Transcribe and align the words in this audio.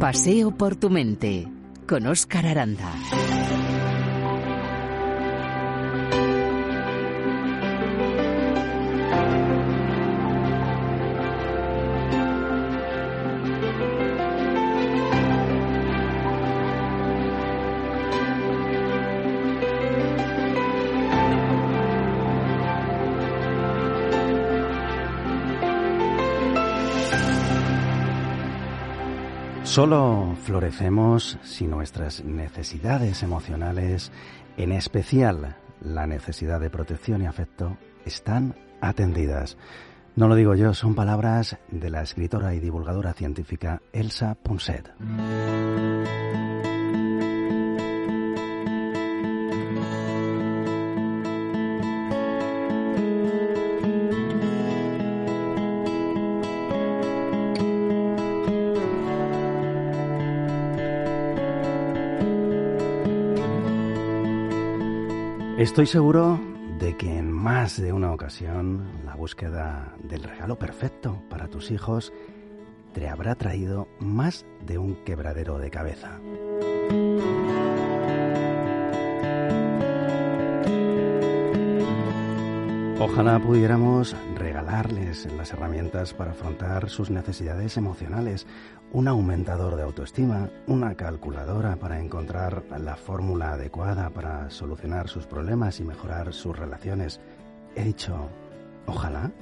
Paseo 0.00 0.50
por 0.50 0.76
tu 0.76 0.90
mente 0.90 1.48
con 1.88 2.06
Óscar 2.06 2.46
Aranda. 2.46 2.92
Solo 29.76 30.34
florecemos 30.44 31.38
si 31.42 31.66
nuestras 31.66 32.24
necesidades 32.24 33.22
emocionales, 33.22 34.10
en 34.56 34.72
especial 34.72 35.58
la 35.82 36.06
necesidad 36.06 36.60
de 36.60 36.70
protección 36.70 37.20
y 37.20 37.26
afecto, 37.26 37.76
están 38.06 38.54
atendidas. 38.80 39.58
No 40.14 40.28
lo 40.28 40.34
digo 40.34 40.54
yo, 40.54 40.72
son 40.72 40.94
palabras 40.94 41.58
de 41.70 41.90
la 41.90 42.00
escritora 42.00 42.54
y 42.54 42.58
divulgadora 42.58 43.12
científica 43.12 43.82
Elsa 43.92 44.34
Ponset. 44.42 44.94
Estoy 65.58 65.86
seguro 65.86 66.38
de 66.78 66.98
que 66.98 67.16
en 67.16 67.32
más 67.32 67.80
de 67.80 67.90
una 67.90 68.12
ocasión 68.12 68.84
la 69.06 69.14
búsqueda 69.16 69.94
del 70.02 70.22
regalo 70.22 70.58
perfecto 70.58 71.22
para 71.30 71.48
tus 71.48 71.70
hijos 71.70 72.12
te 72.92 73.08
habrá 73.08 73.36
traído 73.36 73.88
más 73.98 74.44
de 74.66 74.76
un 74.76 74.96
quebradero 74.96 75.56
de 75.58 75.70
cabeza. 75.70 76.20
Ojalá 83.00 83.38
pudiéramos 83.38 84.14
las 84.84 85.52
herramientas 85.54 86.12
para 86.12 86.32
afrontar 86.32 86.90
sus 86.90 87.08
necesidades 87.08 87.78
emocionales, 87.78 88.46
un 88.92 89.08
aumentador 89.08 89.74
de 89.74 89.82
autoestima, 89.82 90.50
una 90.66 90.94
calculadora 90.94 91.76
para 91.76 91.98
encontrar 91.98 92.62
la 92.78 92.94
fórmula 92.96 93.52
adecuada 93.52 94.10
para 94.10 94.50
solucionar 94.50 95.08
sus 95.08 95.26
problemas 95.26 95.80
y 95.80 95.84
mejorar 95.84 96.34
sus 96.34 96.58
relaciones. 96.58 97.20
He 97.74 97.84
dicho, 97.84 98.28
ojalá. 98.86 99.32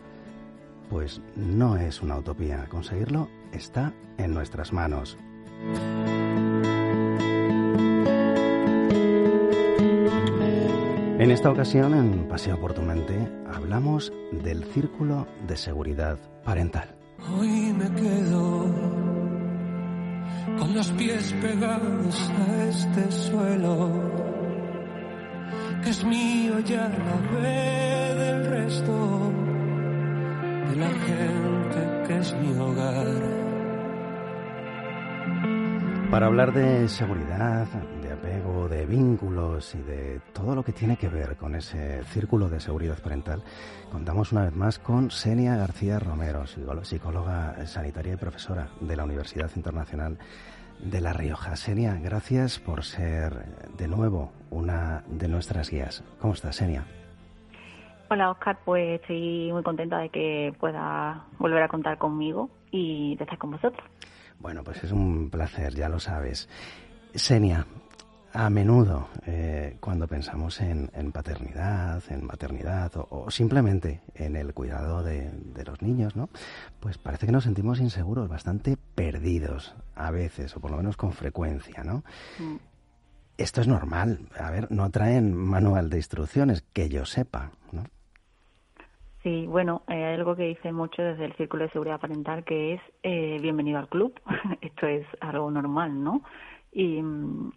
Pues 0.89 1.21
no 1.35 1.79
es 1.79 2.01
una 2.01 2.17
utopía. 2.17 2.67
Conseguirlo 2.69 3.29
está 3.53 3.93
en 4.19 4.35
nuestras 4.35 4.73
manos. 4.73 5.19
En 11.17 11.31
esta 11.31 11.48
ocasión, 11.48 11.95
en 11.95 12.27
Paseo 12.27 12.61
por 12.61 12.75
tu 12.75 12.83
mente, 12.83 13.17
hablamos 13.47 14.12
del 14.33 14.65
círculo 14.65 15.29
de 15.47 15.57
seguridad 15.57 16.19
parental. 16.43 16.89
Hoy 17.39 17.73
me 17.73 17.89
quedo 17.93 18.67
con 20.59 20.75
los 20.75 20.91
pies 20.91 21.33
pegados 21.41 22.31
a 22.31 22.65
este 22.65 23.12
suelo, 23.12 23.92
que 25.85 25.91
es 25.91 26.05
mío 26.05 26.58
ya 26.58 26.89
la 26.89 27.41
ve 27.41 28.14
del 28.17 28.46
resto 28.46 29.33
de 30.69 30.77
la 30.77 30.91
gente 30.91 32.08
que 32.08 32.19
es 32.19 32.35
mi 32.39 32.58
hogar. 32.58 33.07
Para 36.11 36.27
hablar 36.27 36.52
de 36.52 36.89
seguridad, 36.89 37.69
de 38.74 38.86
vínculos 38.86 39.73
y 39.77 39.79
de 39.79 40.20
todo 40.33 40.57
lo 40.57 40.64
que 40.64 40.73
tiene 40.73 40.96
que 40.96 41.08
ver 41.08 41.36
con 41.36 41.55
ese 41.55 42.02
círculo 42.07 42.48
de 42.48 42.58
seguridad 42.58 42.98
parental, 43.01 43.42
contamos 43.92 44.33
una 44.33 44.42
vez 44.42 44.55
más 44.55 44.80
con 44.80 45.12
Senia 45.12 45.57
García 45.57 46.01
Romero, 46.01 46.45
psicóloga 46.83 47.67
sanitaria 47.67 48.14
y 48.14 48.17
profesora 48.17 48.70
de 48.80 48.96
la 48.96 49.05
Universidad 49.05 49.48
Internacional 49.55 50.18
de 50.80 51.01
La 51.01 51.13
Rioja. 51.13 51.55
Senia, 51.55 51.95
gracias 52.02 52.58
por 52.58 52.83
ser 52.83 53.46
de 53.79 53.86
nuevo 53.86 54.33
una 54.51 55.05
de 55.07 55.29
nuestras 55.29 55.70
guías. 55.70 56.02
¿Cómo 56.20 56.34
estás, 56.34 56.57
Senia? 56.57 56.84
Hola, 58.11 58.33
Oscar. 58.33 58.58
Pues 58.64 59.01
estoy 59.01 59.52
muy 59.52 59.63
contenta 59.63 59.98
de 59.98 60.08
que 60.08 60.52
pueda 60.58 61.24
volver 61.39 61.63
a 61.63 61.68
contar 61.68 61.96
conmigo 61.96 62.51
y 62.73 63.14
de 63.17 63.23
estar 63.23 63.39
con 63.39 63.52
vosotros. 63.52 63.86
Bueno, 64.40 64.64
pues 64.64 64.83
es 64.83 64.90
un 64.90 65.30
placer, 65.30 65.74
ya 65.74 65.89
lo 65.89 66.01
sabes. 66.01 66.48
Senia, 67.14 67.64
a 68.34 68.50
menudo 68.50 69.08
eh, 69.27 69.77
cuando 69.78 70.08
pensamos 70.08 70.61
en, 70.61 70.89
paternidad, 71.12 72.02
en 72.11 72.27
maternidad 72.27 72.90
o, 72.96 73.30
simplemente 73.30 74.00
en 74.17 74.34
el 74.34 74.52
cuidado 74.52 75.05
de, 75.05 75.30
los 75.64 75.80
niños, 75.83 76.17
¿no? 76.17 76.28
Pues 76.80 76.98
parece 76.98 77.27
que 77.27 77.33
nos 77.33 77.45
sentimos 77.45 77.80
inseguros, 77.80 78.28
bastante 78.28 78.77
perdidos 78.96 79.77
a 79.95 80.11
veces, 80.11 80.56
o 80.56 80.61
por 80.61 80.72
lo 80.72 80.77
menos 80.77 80.96
con 80.96 81.12
frecuencia, 81.12 81.84
¿no? 81.84 82.02
Mm. 82.40 82.56
Esto 83.39 83.61
es 83.61 83.68
normal. 83.68 84.18
A 84.39 84.51
ver, 84.51 84.70
no 84.70 84.90
traen 84.90 85.34
manual 85.34 85.89
de 85.89 85.98
instrucciones, 85.98 86.62
que 86.72 86.89
yo 86.89 87.05
sepa, 87.05 87.52
¿no? 87.70 87.84
Sí, 89.22 89.46
bueno, 89.46 89.83
eh, 89.89 90.05
hay 90.05 90.14
algo 90.14 90.36
que 90.36 90.42
dice 90.42 90.72
mucho 90.72 91.02
desde 91.02 91.24
el 91.24 91.33
Círculo 91.34 91.64
de 91.64 91.70
Seguridad 91.70 92.01
Parental 92.01 92.45
que 92.45 92.74
es 92.74 92.80
eh, 93.05 93.39
bienvenido 93.40 93.78
al 93.78 93.89
club. 93.89 94.20
Esto 94.61 94.86
es 94.86 95.06
algo 95.20 95.51
normal, 95.51 96.02
¿no? 96.02 96.22
Y, 96.77 97.01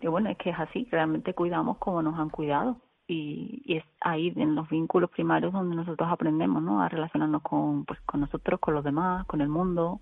bueno, 0.08 0.30
es 0.30 0.38
que 0.38 0.52
es 0.52 0.60
así, 0.60 0.88
realmente 0.92 1.34
cuidamos 1.34 1.78
como 1.80 2.04
nos 2.04 2.20
han 2.20 2.30
cuidado. 2.30 2.78
Y, 3.08 3.64
y, 3.66 3.78
es 3.78 3.84
ahí 4.02 4.32
en 4.36 4.54
los 4.54 4.70
vínculos 4.70 5.10
primarios 5.10 5.52
donde 5.54 5.76
nosotros 5.76 6.08
aprendemos, 6.12 6.62
¿no? 6.62 6.82
A 6.82 6.90
relacionarnos 6.90 7.42
con, 7.42 7.86
pues, 7.86 8.00
con 8.02 8.20
nosotros, 8.20 8.60
con 8.60 8.76
los 8.76 8.84
demás, 8.84 9.26
con 9.26 9.42
el 9.42 9.50
mundo. 9.50 10.02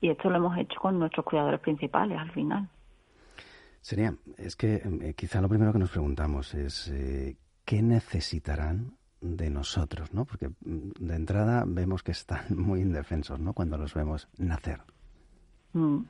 Y 0.00 0.08
esto 0.08 0.30
lo 0.30 0.36
hemos 0.36 0.56
hecho 0.56 0.80
con 0.80 0.98
nuestros 0.98 1.26
cuidadores 1.26 1.60
principales 1.60 2.18
al 2.18 2.30
final. 2.30 2.68
Sería, 3.82 4.14
es 4.38 4.56
que 4.56 4.76
eh, 4.76 5.14
quizá 5.14 5.42
lo 5.42 5.48
primero 5.48 5.72
que 5.72 5.78
nos 5.78 5.90
preguntamos 5.90 6.54
es, 6.54 6.90
¿qué 7.64 7.82
necesitarán 7.82 8.96
de 9.20 9.50
nosotros, 9.50 10.14
¿no? 10.14 10.24
Porque 10.24 10.48
mm, 10.48 10.92
de 10.98 11.14
entrada 11.16 11.64
vemos 11.66 12.02
que 12.02 12.12
están 12.12 12.44
muy 12.56 12.80
indefensos, 12.80 13.38
¿no? 13.38 13.52
Cuando 13.52 13.76
los 13.76 13.92
vemos 13.94 14.28
nacer. 14.38 14.80
Mm. 15.74 16.00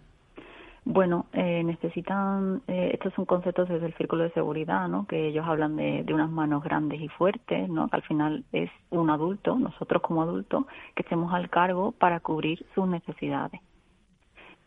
Bueno, 0.85 1.27
eh, 1.33 1.63
necesitan, 1.63 2.63
eh, 2.67 2.91
estos 2.95 3.13
son 3.15 3.27
conceptos 3.27 3.69
desde 3.69 3.87
el 3.87 3.95
círculo 3.95 4.25
de 4.25 4.33
seguridad, 4.33 4.89
¿no? 4.89 5.07
Que 5.07 5.29
ellos 5.29 5.47
hablan 5.47 5.77
de, 5.77 6.05
unas 6.13 6.31
manos 6.31 6.65
grandes 6.65 7.01
y 7.01 7.09
fuertes, 7.09 7.69
¿no? 7.69 7.89
Que 7.89 7.97
al 7.97 8.03
final 8.03 8.45
es 8.53 8.71
un 8.89 9.11
adulto, 9.11 9.59
nosotros 9.59 10.03
como 10.03 10.23
adultos, 10.23 10.65
que 10.95 11.03
estemos 11.03 11.35
al 11.35 11.51
cargo 11.51 11.93
para 11.93 12.21
cubrir 12.21 12.65
sus 12.75 12.89
necesidades 12.89 13.61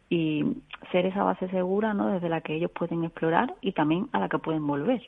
y 0.09 0.61
ser 0.91 1.07
esa 1.07 1.23
base 1.23 1.49
segura, 1.49 1.95
¿no? 1.95 2.07
Desde 2.07 2.29
la 2.29 2.41
que 2.41 2.55
ellos 2.55 2.69
pueden 2.71 3.03
explorar 3.03 3.55
y 3.61 3.71
también 3.71 4.07
a 4.11 4.19
la 4.19 4.29
que 4.29 4.37
pueden 4.37 4.65
volver. 4.67 5.01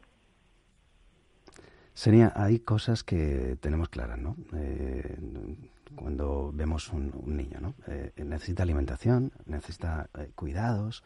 Sería, 1.94 2.34
hay 2.36 2.60
cosas 2.60 3.04
que 3.04 3.58
tenemos 3.62 3.90
claras, 3.90 4.18
¿no? 4.18 4.36
Eh, 4.54 5.18
cuando 5.96 6.52
vemos 6.54 6.92
un, 6.92 7.12
niño, 7.26 7.60
¿no? 7.62 7.74
Eh, 7.88 8.12
necesita 8.24 8.64
alimentación, 8.64 9.32
necesita 9.46 10.10
eh, 10.18 10.32
cuidados, 10.36 11.04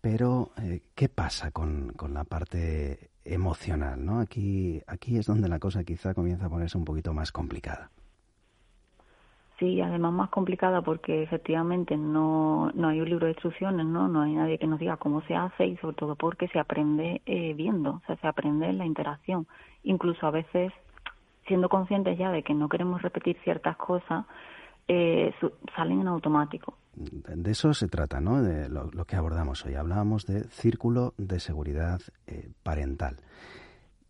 pero 0.00 0.52
¿qué 0.94 1.08
pasa 1.08 1.50
con, 1.50 1.92
con, 1.94 2.14
la 2.14 2.24
parte 2.24 3.10
emocional, 3.24 4.04
¿no? 4.04 4.20
Aquí, 4.20 4.80
aquí 4.86 5.18
es 5.18 5.26
donde 5.26 5.48
la 5.48 5.58
cosa 5.58 5.82
quizá 5.82 6.14
comienza 6.14 6.46
a 6.46 6.50
ponerse 6.50 6.78
un 6.78 6.84
poquito 6.84 7.12
más 7.12 7.32
complicada. 7.32 7.90
Sí, 9.58 9.80
además 9.80 10.12
más 10.12 10.30
complicada 10.30 10.82
porque 10.82 11.24
efectivamente 11.24 11.96
no, 11.96 12.70
no 12.74 12.88
hay 12.88 13.00
un 13.00 13.08
libro 13.08 13.26
de 13.26 13.32
instrucciones, 13.32 13.86
¿no? 13.86 14.06
No 14.06 14.22
hay 14.22 14.34
nadie 14.34 14.56
que 14.56 14.68
nos 14.68 14.78
diga 14.78 14.98
cómo 14.98 15.20
se 15.22 15.34
hace 15.34 15.66
y 15.66 15.76
sobre 15.78 15.96
todo 15.96 16.14
porque 16.14 16.46
se 16.48 16.60
aprende 16.60 17.22
eh, 17.26 17.54
viendo, 17.54 17.90
o 17.94 18.02
sea, 18.06 18.16
se 18.16 18.26
aprende 18.28 18.68
en 18.68 18.78
la 18.78 18.86
interacción. 18.86 19.48
Incluso 19.82 20.28
a 20.28 20.30
veces, 20.30 20.72
siendo 21.48 21.68
conscientes 21.68 22.16
ya 22.18 22.30
de 22.30 22.42
que 22.42 22.54
no 22.54 22.68
queremos 22.68 23.02
repetir 23.02 23.36
ciertas 23.42 23.76
cosas, 23.76 24.26
eh, 24.86 25.34
salen 25.74 26.02
en 26.02 26.08
automático. 26.08 26.78
De 26.94 27.50
eso 27.50 27.74
se 27.74 27.88
trata, 27.88 28.20
¿no? 28.20 28.42
De 28.42 28.68
lo, 28.68 29.04
que 29.04 29.16
abordamos 29.16 29.64
hoy. 29.66 29.74
Hablábamos 29.74 30.26
de 30.26 30.44
círculo 30.44 31.14
de 31.18 31.40
seguridad 31.40 32.00
eh, 32.26 32.48
parental. 32.62 33.16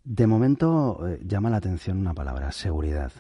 De 0.05 0.27
momento 0.27 1.01
llama 1.23 1.51
la 1.51 1.59
atención 1.59 1.99
una 1.99 2.15
palabra, 2.15 2.51
seguridad. 2.51 3.13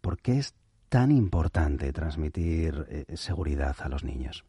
¿Por 0.00 0.18
qué 0.18 0.38
es 0.38 0.56
tan 0.92 1.10
importante 1.10 1.90
transmitir 1.90 2.84
eh, 2.90 3.16
seguridad 3.16 3.74
a 3.82 3.88
los 3.88 4.04
niños? 4.04 4.44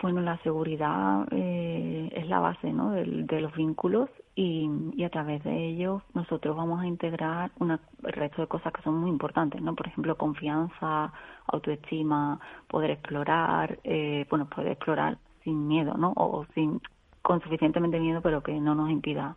Bueno, 0.00 0.20
la 0.20 0.38
seguridad 0.44 1.26
eh, 1.32 2.10
es 2.14 2.28
la 2.28 2.38
base 2.38 2.72
¿no? 2.72 2.92
de, 2.92 3.04
de 3.04 3.40
los 3.40 3.52
vínculos 3.56 4.08
y, 4.34 4.68
y, 4.96 5.04
a 5.04 5.10
través 5.10 5.44
de 5.44 5.68
ellos 5.68 6.02
nosotros 6.12 6.56
vamos 6.56 6.80
a 6.80 6.86
integrar 6.86 7.52
un 7.60 7.78
resto 8.02 8.42
de 8.42 8.48
cosas 8.48 8.72
que 8.72 8.82
son 8.82 8.96
muy 8.96 9.10
importantes, 9.10 9.62
¿no? 9.62 9.74
Por 9.76 9.86
ejemplo, 9.86 10.16
confianza, 10.16 11.12
autoestima, 11.46 12.40
poder 12.68 12.90
explorar, 12.90 13.78
eh, 13.84 14.26
bueno, 14.28 14.48
poder 14.48 14.72
explorar 14.72 15.18
sin 15.44 15.68
miedo, 15.68 15.94
¿no? 15.94 16.12
O 16.16 16.46
sin 16.54 16.80
con 17.22 17.40
suficientemente 17.42 18.00
miedo, 18.00 18.20
pero 18.22 18.42
que 18.42 18.52
no 18.60 18.74
nos 18.74 18.90
impida 18.90 19.36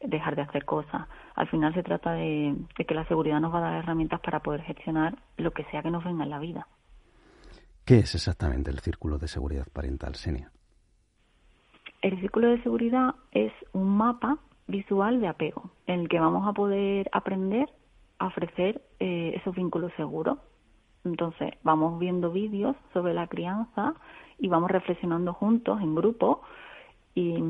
dejar 0.00 0.36
de 0.36 0.42
hacer 0.42 0.64
cosas. 0.64 1.08
Al 1.34 1.48
final 1.48 1.72
se 1.72 1.82
trata 1.82 2.12
de, 2.12 2.54
de 2.76 2.84
que 2.84 2.94
la 2.94 3.06
seguridad 3.06 3.40
nos 3.40 3.54
va 3.54 3.58
a 3.58 3.70
dar 3.70 3.74
herramientas 3.74 4.20
para 4.20 4.40
poder 4.40 4.62
gestionar 4.62 5.16
lo 5.36 5.52
que 5.52 5.64
sea 5.64 5.82
que 5.82 5.90
nos 5.90 6.04
venga 6.04 6.24
en 6.24 6.30
la 6.30 6.38
vida. 6.38 6.66
¿Qué 7.84 8.00
es 8.00 8.14
exactamente 8.16 8.70
el 8.70 8.80
círculo 8.80 9.16
de 9.18 9.28
seguridad 9.28 9.66
parental, 9.72 10.16
Senia? 10.16 10.50
El 12.06 12.20
círculo 12.20 12.50
de 12.50 12.62
seguridad 12.62 13.16
es 13.32 13.52
un 13.72 13.96
mapa 13.96 14.38
visual 14.68 15.20
de 15.20 15.26
apego 15.26 15.72
en 15.88 16.02
el 16.02 16.08
que 16.08 16.20
vamos 16.20 16.46
a 16.46 16.52
poder 16.52 17.10
aprender 17.10 17.68
a 18.20 18.28
ofrecer 18.28 18.80
eh, 19.00 19.32
esos 19.34 19.56
vínculos 19.56 19.90
seguros. 19.96 20.38
Entonces, 21.04 21.54
vamos 21.64 21.98
viendo 21.98 22.30
vídeos 22.30 22.76
sobre 22.92 23.12
la 23.12 23.26
crianza 23.26 23.94
y 24.38 24.46
vamos 24.46 24.70
reflexionando 24.70 25.32
juntos 25.32 25.80
en 25.80 25.96
grupo. 25.96 26.42
Y 27.16 27.40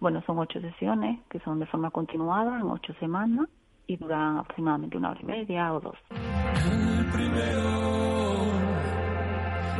bueno, 0.00 0.20
son 0.26 0.40
ocho 0.40 0.60
sesiones 0.60 1.20
que 1.30 1.38
son 1.38 1.60
de 1.60 1.66
forma 1.66 1.92
continuada 1.92 2.58
en 2.58 2.66
ocho 2.66 2.94
semanas 2.94 3.48
y 3.86 3.98
duran 3.98 4.38
aproximadamente 4.38 4.96
una 4.96 5.10
hora 5.10 5.20
y 5.22 5.26
media 5.26 5.72
o 5.74 5.78
dos. 5.78 5.96
El 6.10 7.06
primero 7.12 8.42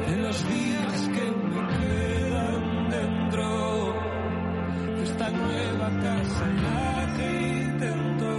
de 0.07 0.23
los 0.23 0.49
días 0.49 1.09
que 1.09 2.12
casa 6.03 6.47
intento 7.71 8.33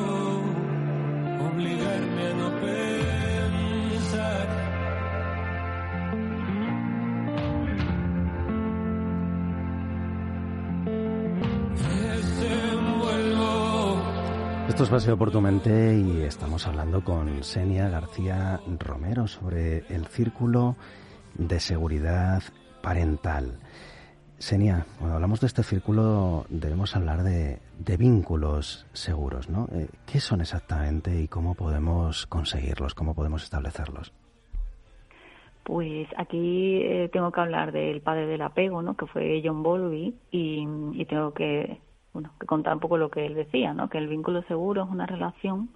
obligarme 1.48 2.24
a 2.28 2.34
no 2.34 2.50
pensar. 2.62 4.48
Esto 14.68 14.84
es 14.86 14.90
Paseo 14.90 15.18
por 15.18 15.32
tu 15.32 15.40
mente 15.40 15.98
y 15.98 16.22
estamos 16.24 16.66
hablando 16.68 17.04
con 17.04 17.44
Senia 17.44 17.90
García 17.90 18.60
Romero 18.80 19.28
sobre 19.28 19.86
el 19.88 20.08
círculo 20.08 20.76
de 21.36 21.60
seguridad 21.60 22.42
parental. 22.82 23.60
Senia, 24.38 24.86
cuando 25.00 25.16
hablamos 25.16 25.40
de 25.40 25.48
este 25.48 25.64
círculo 25.64 26.46
debemos 26.50 26.96
hablar 26.96 27.24
de, 27.24 27.60
vínculos 27.98 28.86
seguros, 28.92 29.50
¿no? 29.50 29.68
Eh, 29.72 29.88
¿Qué 30.06 30.20
son 30.20 30.42
exactamente 30.42 31.22
y 31.22 31.28
cómo 31.28 31.56
podemos 31.56 32.28
conseguirlos, 32.28 32.94
cómo 32.94 33.14
podemos 33.16 33.44
establecerlos? 33.44 34.12
Pues 35.64 36.08
aquí 36.18 36.82
eh, 36.84 37.10
tengo 37.14 37.32
que 37.32 37.40
hablar 37.40 37.72
del 37.72 38.02
padre 38.02 38.28
del 38.28 38.42
apego, 38.42 38.82
¿no? 38.82 38.98
Que 38.98 39.08
fue 39.08 39.42
John 39.44 39.64
Bowlby 39.64 40.14
y, 40.32 40.68
y 40.94 41.06
tengo 41.06 41.34
que, 41.34 41.80
bueno, 42.12 42.32
que 42.38 42.46
contar 42.46 42.74
un 42.74 42.80
poco 42.82 42.98
lo 42.98 43.10
que 43.10 43.26
él 43.26 43.36
decía, 43.36 43.74
¿no? 43.74 43.90
Que 43.90 43.98
el 43.98 44.10
vínculo 44.10 44.44
seguro 44.44 44.84
es 44.84 44.90
una 44.90 45.06
relación 45.06 45.70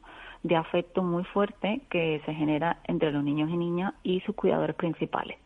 de 0.44 0.56
afecto 0.56 1.04
muy 1.04 1.24
fuerte 1.24 1.81
que 1.89 2.21
se 2.25 2.33
genera 2.33 2.81
entre 2.83 3.12
los 3.12 3.24
niños 3.24 3.50
y 3.50 3.57
niñas 3.57 3.94
y 4.04 4.19
sus 4.21 4.36
cuidadores 4.36 4.75
principales. 4.75 5.38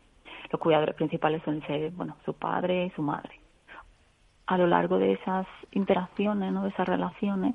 Los 0.52 0.60
cuidadores 0.60 0.94
principales 0.94 1.42
suelen 1.42 1.66
ser, 1.66 1.90
bueno, 1.92 2.16
su 2.24 2.34
padre 2.34 2.86
y 2.86 2.90
su 2.90 3.02
madre. 3.02 3.40
A 4.46 4.58
lo 4.58 4.66
largo 4.66 4.98
de 4.98 5.12
esas 5.14 5.46
interacciones, 5.70 6.52
¿no? 6.52 6.62
De 6.62 6.68
esas 6.68 6.86
relaciones, 6.86 7.54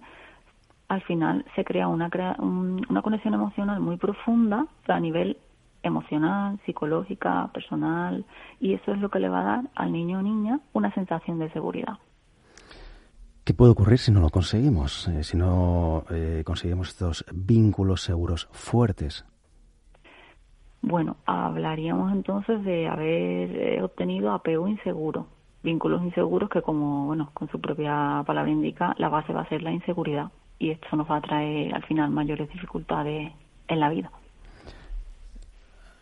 al 0.88 1.02
final 1.04 1.46
se 1.56 1.64
crea 1.64 1.88
una, 1.88 2.10
una 2.40 3.02
conexión 3.04 3.36
emocional 3.36 3.80
muy 3.80 3.98
profunda 3.98 4.66
a 4.88 5.00
nivel 5.00 5.38
emocional, 5.84 6.60
psicológica, 6.66 7.50
personal, 7.54 8.26
y 8.60 8.74
eso 8.74 8.94
es 8.94 9.00
lo 9.00 9.10
que 9.10 9.20
le 9.20 9.30
va 9.30 9.42
a 9.42 9.44
dar 9.44 9.64
al 9.76 9.92
niño 9.92 10.20
o 10.20 10.22
niña 10.22 10.60
una 10.74 10.94
sensación 10.94 11.38
de 11.38 11.52
seguridad. 11.52 12.00
¿Qué 13.44 13.54
puede 13.54 13.72
ocurrir 13.72 14.00
si 14.00 14.12
no 14.12 14.20
lo 14.20 14.30
conseguimos? 14.30 15.08
Eh, 15.08 15.24
si 15.24 15.38
no 15.38 16.04
eh, 16.10 16.42
conseguimos 16.46 16.90
estos 16.90 17.24
vínculos 17.32 18.02
seguros 18.02 18.50
fuertes. 18.52 19.24
Bueno, 20.82 21.18
hablaríamos 21.26 22.12
entonces 22.12 22.64
de 22.64 22.88
haber 22.88 23.56
eh, 23.56 23.84
obtenido 23.84 24.32
apego 24.32 24.68
inseguro, 24.68 25.28
vínculos 25.64 26.04
inseguros 26.04 26.50
que 26.50 26.62
como, 26.62 27.06
bueno, 27.08 27.32
con 27.34 27.50
su 27.50 27.60
propia 27.60 28.24
palabra 28.26 28.52
indica, 28.52 28.96
la 28.98 29.10
base 29.10 29.34
va 29.34 29.42
a 29.42 29.50
ser 29.50 29.64
la 29.64 29.72
inseguridad 29.72 30.32
y 30.60 30.72
esto 30.72 30.96
nos 30.96 31.10
va 31.10 31.18
a 31.18 31.22
traer 31.22 31.74
al 31.74 31.84
final 31.84 32.12
mayores 32.12 32.50
dificultades 32.50 33.32
en 33.68 33.80
la 33.80 33.90
vida. 33.90 34.12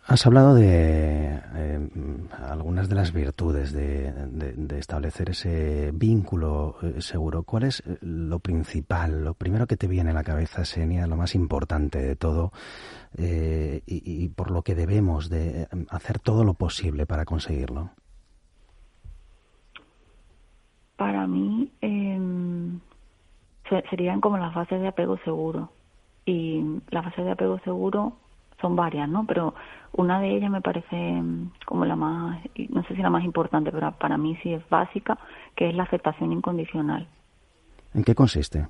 Has 0.07 0.23
hablado 0.27 0.53
de 0.53 1.41
eh, 1.55 1.89
algunas 2.47 2.87
de 2.89 2.95
las 2.95 3.11
virtudes 3.11 3.73
de, 3.73 4.13
establecer 4.77 5.31
ese 5.31 5.91
vínculo 5.95 6.75
eh, 6.83 7.01
seguro. 7.01 7.41
¿Cuál 7.41 7.63
es 7.63 7.79
eh, 7.87 7.97
lo 8.01 8.37
principal, 8.37 9.23
lo 9.23 9.33
primero 9.33 9.65
que 9.65 9.77
te 9.77 9.87
viene 9.87 10.11
a 10.11 10.13
la 10.13 10.23
cabeza, 10.23 10.63
Senia, 10.63 11.07
lo 11.07 11.15
más 11.17 11.33
importante 11.33 11.99
de 11.99 12.15
todo 12.15 12.51
eh, 13.17 13.81
y, 13.87 14.25
y 14.25 14.29
por 14.29 14.51
lo 14.51 14.61
que 14.61 14.75
debemos 14.75 15.27
de 15.29 15.67
hacer 15.89 16.19
todo 16.19 16.43
lo 16.43 16.53
posible 16.53 17.07
para 17.07 17.25
conseguirlo? 17.25 17.89
Para 20.97 21.25
mí 21.25 21.71
se- 23.69 23.83
serían 23.89 24.21
como 24.21 24.37
las 24.37 24.53
fases 24.53 24.79
de 24.81 24.87
apego 24.87 25.17
seguro. 25.25 25.71
Y 26.27 26.63
las 26.91 27.05
fases 27.05 27.25
de 27.25 27.31
apego 27.31 27.59
seguro 27.63 28.17
son 28.65 28.75
varias, 28.75 29.07
¿no? 29.07 29.25
Pero 29.27 29.53
una 29.93 30.19
de 30.19 30.35
ellas 30.35 30.49
me 30.49 30.61
parece 30.61 30.95
mm, 30.95 31.51
como 31.65 31.85
la 31.85 31.95
más, 31.95 32.41
no 32.69 32.83
sé 32.83 32.95
si 32.95 33.01
la 33.01 33.11
más 33.11 33.23
importante, 33.23 33.71
pero 33.71 33.91
para 33.91 34.17
mí 34.17 34.35
sí 34.41 34.53
es 34.53 34.67
básica, 34.69 35.19
que 35.55 35.69
es 35.69 35.75
la 35.75 35.83
aceptación 35.83 36.31
incondicional. 36.31 37.07
¿En 37.93 38.03
qué 38.03 38.15
consiste? 38.15 38.67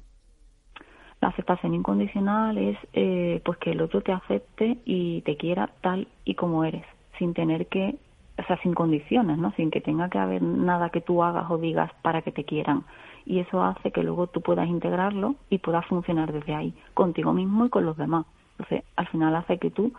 La 1.22 1.30
aceptación 1.30 1.74
incondicional 1.74 2.58
es 2.58 2.78
eh, 2.92 3.42
pues 3.46 3.58
que 3.58 3.72
el 3.72 3.82
otro 3.82 4.02
te 4.02 4.12
acepte 4.12 4.78
y 4.84 5.22
te 5.22 5.38
quiera 5.38 5.70
tal 5.80 6.10
y 6.26 6.36
como 6.36 6.66
eres, 6.66 6.86
sin 7.18 7.34
tener 7.34 7.68
que, 7.68 7.96
o 8.38 8.44
sea, 8.44 8.58
sin 8.62 8.74
condiciones, 8.74 9.38
¿no? 9.38 9.54
Sin 9.54 9.72
que 9.72 9.80
tenga 9.80 10.10
que 10.10 10.20
haber 10.20 10.42
nada 10.42 10.90
que 10.90 11.00
tú 11.00 11.24
hagas 11.24 11.50
o 11.50 11.58
digas 11.58 11.90
para 12.02 12.22
que 12.22 12.34
te 12.34 12.44
quieran. 12.44 12.84
Y 13.26 13.40
eso 13.40 13.64
hace 13.64 13.92
que 13.92 14.04
luego 14.04 14.28
tú 14.28 14.42
puedas 14.42 14.68
integrarlo 14.68 15.36
y 15.50 15.60
puedas 15.60 15.86
funcionar 15.86 16.34
desde 16.34 16.54
ahí, 16.54 16.74
contigo 16.94 17.32
mismo 17.32 17.66
y 17.66 17.70
con 17.70 17.86
los 17.86 17.96
demás. 17.96 18.26
Entonces, 18.58 18.84
al 18.96 19.08
final 19.08 19.36
hace 19.36 19.58
que 19.58 19.70
tú 19.72 19.94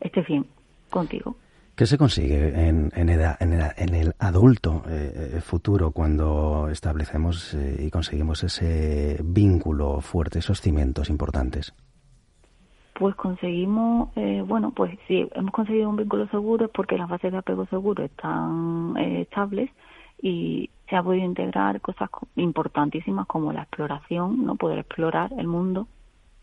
estés 0.00 0.26
bien 0.26 0.46
contigo. 0.90 1.36
¿Qué 1.74 1.86
se 1.86 1.96
consigue 1.96 2.68
en, 2.68 2.90
en, 2.94 3.08
edad- 3.08 3.36
en 3.40 3.54
edad- 3.54 3.72
en 3.78 3.94
el 3.94 4.12
adulto 4.18 4.82
eh, 4.88 5.32
eh, 5.36 5.40
futuro 5.40 5.90
cuando 5.90 6.68
establecemos 6.70 7.54
eh, 7.54 7.76
y 7.86 7.90
conseguimos 7.90 8.44
ese 8.44 9.18
vínculo 9.24 10.00
fuerte, 10.02 10.40
esos 10.40 10.60
cimientos 10.60 11.08
importantes? 11.08 11.72
Pues 12.94 13.14
conseguimos, 13.16 14.10
eh, 14.16 14.44
bueno, 14.46 14.70
pues 14.72 14.98
si 15.08 15.26
hemos 15.34 15.50
conseguido 15.52 15.88
un 15.88 15.96
vínculo 15.96 16.28
seguro 16.28 16.66
es 16.66 16.70
porque 16.72 16.98
las 16.98 17.08
bases 17.08 17.32
de 17.32 17.38
apego 17.38 17.64
seguro 17.66 18.04
están 18.04 18.94
eh, 18.98 19.22
estables 19.22 19.70
y 20.20 20.68
se 20.90 20.96
ha 20.96 21.02
podido 21.02 21.24
integrar 21.24 21.80
cosas 21.80 22.10
co- 22.10 22.28
importantísimas 22.36 23.26
como 23.26 23.50
la 23.52 23.62
exploración, 23.62 24.44
no 24.44 24.56
poder 24.56 24.80
explorar 24.80 25.32
el 25.38 25.46
mundo 25.46 25.88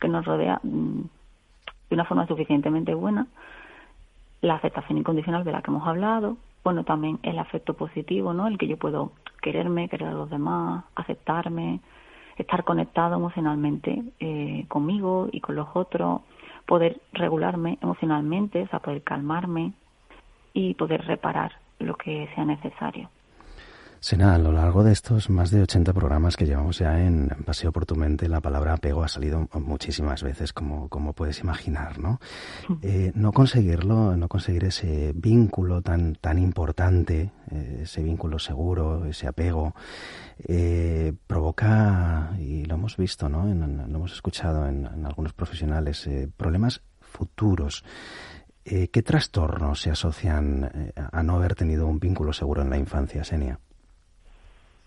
que 0.01 0.07
nos 0.09 0.25
rodea 0.25 0.59
mm, 0.63 1.01
de 1.89 1.95
una 1.95 2.05
forma 2.05 2.27
suficientemente 2.27 2.93
buena, 2.93 3.27
la 4.41 4.55
aceptación 4.55 4.97
incondicional 4.97 5.43
de 5.43 5.51
la 5.51 5.61
que 5.61 5.71
hemos 5.71 5.87
hablado, 5.87 6.37
bueno, 6.63 6.83
también 6.83 7.19
el 7.23 7.39
afecto 7.39 7.73
positivo, 7.73 8.33
¿no? 8.33 8.47
El 8.47 8.57
que 8.57 8.67
yo 8.67 8.77
puedo 8.77 9.11
quererme, 9.41 9.89
querer 9.89 10.09
a 10.09 10.13
los 10.13 10.29
demás, 10.29 10.85
aceptarme, 10.95 11.79
estar 12.37 12.63
conectado 12.63 13.15
emocionalmente 13.15 14.03
eh, 14.19 14.65
conmigo 14.67 15.29
y 15.31 15.41
con 15.41 15.55
los 15.55 15.67
otros, 15.73 16.21
poder 16.65 17.01
regularme 17.13 17.77
emocionalmente, 17.81 18.63
o 18.63 18.67
sea, 18.67 18.79
poder 18.79 19.03
calmarme 19.03 19.73
y 20.53 20.73
poder 20.75 21.05
reparar 21.05 21.53
lo 21.79 21.95
que 21.95 22.29
sea 22.35 22.45
necesario. 22.45 23.09
Sena, 24.01 24.33
a 24.33 24.37
lo 24.37 24.53
largo 24.53 24.81
de 24.85 24.93
estos 24.93 25.29
más 25.29 25.51
de 25.51 25.61
80 25.61 25.91
programas 25.91 26.37
que 26.37 26.45
llevamos 26.45 26.79
ya 26.79 27.01
en 27.01 27.27
Paseo 27.45 27.73
por 27.73 27.85
tu 27.85 27.97
mente, 27.97 28.29
la 28.29 28.39
palabra 28.39 28.73
apego 28.73 29.03
ha 29.03 29.09
salido 29.09 29.49
muchísimas 29.55 30.23
veces, 30.23 30.53
como, 30.53 30.87
puedes 31.13 31.41
imaginar, 31.41 31.99
¿no? 31.99 32.21
Eh, 32.81 33.11
no 33.13 33.33
conseguirlo, 33.33 34.15
no 34.15 34.29
conseguir 34.29 34.63
ese 34.63 35.11
vínculo 35.13 35.81
tan, 35.81 36.15
tan 36.15 36.39
importante, 36.39 37.33
eh, 37.51 37.81
ese 37.83 38.01
vínculo 38.01 38.39
seguro, 38.39 39.03
ese 39.05 39.27
apego, 39.27 39.75
eh, 40.47 41.11
provoca, 41.27 42.31
y 42.39 42.63
lo 42.63 42.75
hemos 42.75 42.95
visto, 42.95 43.27
¿no? 43.27 43.47
Lo 43.53 43.65
hemos 43.65 44.13
escuchado 44.13 44.65
en, 44.65 44.85
en 44.85 45.05
algunos 45.05 45.33
profesionales, 45.33 46.07
eh, 46.07 46.29
problemas 46.37 46.83
futuros. 47.01 47.83
Eh, 48.63 48.87
¿Qué 48.87 49.03
trastornos 49.03 49.81
se 49.81 49.89
asocian 49.91 50.93
a 50.95 51.21
no 51.21 51.35
haber 51.35 51.55
tenido 51.55 51.85
un 51.85 51.99
vínculo 51.99 52.31
seguro 52.31 52.61
en 52.61 52.69
la 52.69 52.77
infancia, 52.77 53.25
Senia? 53.25 53.59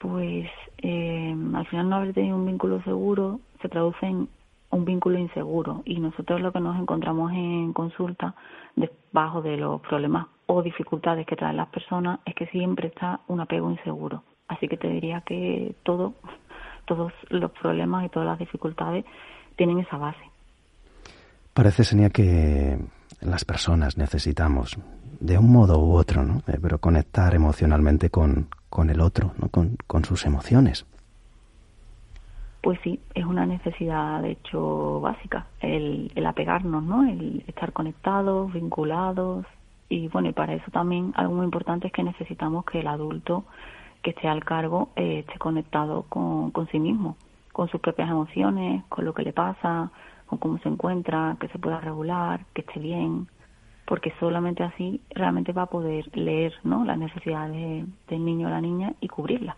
Pues 0.03 0.49
eh, 0.79 1.37
al 1.55 1.67
final 1.67 1.89
no 1.89 1.97
haber 1.97 2.13
tenido 2.13 2.37
un 2.37 2.47
vínculo 2.47 2.83
seguro 2.83 3.39
se 3.63 3.69
traduce 3.69 4.05
en 4.05 4.29
un 4.71 4.85
vínculo 4.85 5.17
inseguro 5.17 5.83
y 5.85 6.01
nosotros 6.01 6.41
lo 6.41 6.51
que 6.51 6.59
nos 6.59 6.77
encontramos 6.81 7.31
en 7.33 7.73
consulta 7.73 8.35
debajo 8.75 9.43
de 9.43 9.59
los 9.59 9.81
problemas 9.83 10.27
o 10.47 10.61
dificultades 10.61 11.25
que 11.25 11.37
traen 11.37 11.57
las 11.57 11.69
personas 11.69 12.19
es 12.27 12.35
que 12.35 12.47
siempre 12.49 12.89
está 12.89 13.21
un 13.29 13.41
apego 13.41 13.71
inseguro. 13.71 14.25
Así 14.49 14.67
que 14.67 14.77
te 14.77 14.89
diría 14.89 15.21
que 15.21 15.77
todo, 15.85 16.15
todos 16.87 17.13
los 17.29 17.53
problemas 17.53 18.05
y 18.05 18.09
todas 18.09 18.27
las 18.27 18.41
dificultades 18.41 19.05
tienen 19.55 19.79
esa 19.79 19.99
base. 19.99 20.25
Parece, 21.55 21.85
Senia, 21.85 22.11
que 22.11 22.77
las 23.21 23.45
personas 23.45 23.97
necesitamos, 23.97 24.77
de 25.21 25.39
un 25.39 25.53
modo 25.53 25.79
u 25.79 25.93
otro, 25.93 26.25
¿no? 26.25 26.39
Eh, 26.49 26.59
pero 26.61 26.79
conectar 26.79 27.35
emocionalmente 27.35 28.11
con, 28.11 28.49
con 28.73 28.89
el 28.89 29.03
otro, 29.03 29.33
¿no? 29.39 29.51
con, 29.51 29.77
con 29.87 30.03
sus 30.03 30.25
emociones. 30.25 30.87
Pues 32.63 32.81
sí, 32.83 32.99
es 33.15 33.27
una 33.27 33.45
necesidad 33.45 34.23
de 34.23 34.31
hecho 34.31 34.99
básica, 35.03 35.45
el, 35.61 36.11
el 36.15 36.25
apegarnos, 36.25 36.83
¿no? 36.83 37.07
El 37.07 37.45
estar 37.47 37.75
conectados, 37.75 38.51
vinculados 38.51 39.45
y 39.91 40.09
bueno, 40.09 40.31
y 40.31 40.33
para 40.33 40.55
eso 40.55 40.71
también 40.71 41.13
algo 41.17 41.35
muy 41.35 41.45
importante 41.45 41.89
es 41.89 41.93
que 41.93 42.03
necesitamos 42.03 42.65
que 42.65 42.81
el 42.81 42.87
adulto 42.87 43.45
que 44.01 44.11
esté 44.11 44.27
al 44.27 44.43
cargo 44.43 44.89
eh, 44.97 45.19
esté 45.19 45.39
conectado 45.39 46.07
con, 46.09 46.51
con 46.51 46.67
sí 46.69 46.81
mismo, 46.81 47.19
con 47.53 47.69
sus 47.69 47.79
propias 47.79 48.09
emociones, 48.09 48.85
con 48.89 49.05
lo 49.05 49.13
que 49.13 49.23
le 49.23 49.35
pasa, 49.35 49.91
con 50.25 50.39
cómo 50.39 50.57
se 50.61 50.71
encuentra, 50.71 51.37
que 51.39 51.49
se 51.49 51.59
pueda 51.59 51.79
regular, 51.79 52.47
que 52.55 52.63
esté 52.63 52.81
bien, 52.81 53.27
porque 53.93 54.15
solamente 54.19 54.63
así 54.63 55.03
realmente 55.11 55.53
va 55.53 55.65
a 55.65 55.67
poder 55.67 56.09
leer 56.17 56.55
¿no? 56.65 56.83
las 56.83 56.97
necesidades 56.97 57.85
del 58.09 58.25
niño 58.25 58.47
o 58.47 58.51
la 58.51 58.63
niña 58.63 58.95
y 59.03 59.09
cubrirlas. 59.09 59.55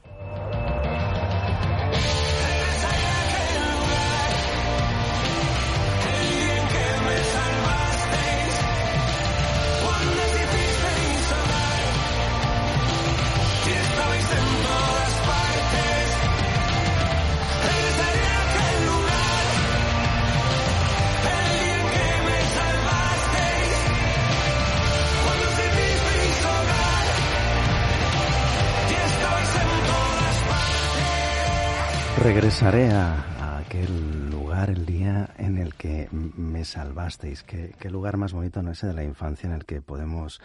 Regresaré 32.25 32.91
a, 32.91 33.59
aquel 33.59 34.31
lugar 34.31 34.71
el 34.71 34.87
día 34.87 35.29
en 35.37 35.59
el 35.59 35.75
que 35.75 36.09
me 36.11 36.65
salvasteis. 36.65 37.43
¿Qué, 37.43 37.75
lugar 37.91 38.17
más 38.17 38.33
bonito 38.33 38.63
no 38.63 38.71
ese 38.71 38.87
de 38.87 38.95
la 38.95 39.05
infancia 39.05 39.47
en 39.47 39.53
el 39.53 39.67
que 39.67 39.83
podemos 39.83 40.41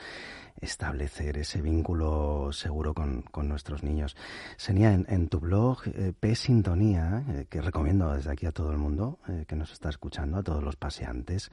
establecer 0.62 1.38
ese 1.38 1.62
vínculo 1.62 2.52
seguro 2.52 2.94
con, 2.94 3.24
nuestros 3.48 3.84
niños. 3.84 4.16
Senia, 4.58 4.94
en, 4.94 5.28
tu 5.30 5.40
blog 5.40 5.82
eh, 5.86 6.14
P 6.18 6.36
Sintonía, 6.36 7.24
eh, 7.30 7.46
que 7.50 7.62
recomiendo 7.62 8.14
desde 8.14 8.32
aquí 8.32 8.46
a 8.46 8.52
todo 8.52 8.72
el 8.72 8.78
mundo 8.78 9.20
eh, 9.28 9.46
que 9.48 9.56
nos 9.56 9.72
está 9.72 9.90
escuchando, 9.90 10.38
a 10.38 10.44
todos 10.44 10.64
los 10.64 10.76
paseantes, 10.76 11.52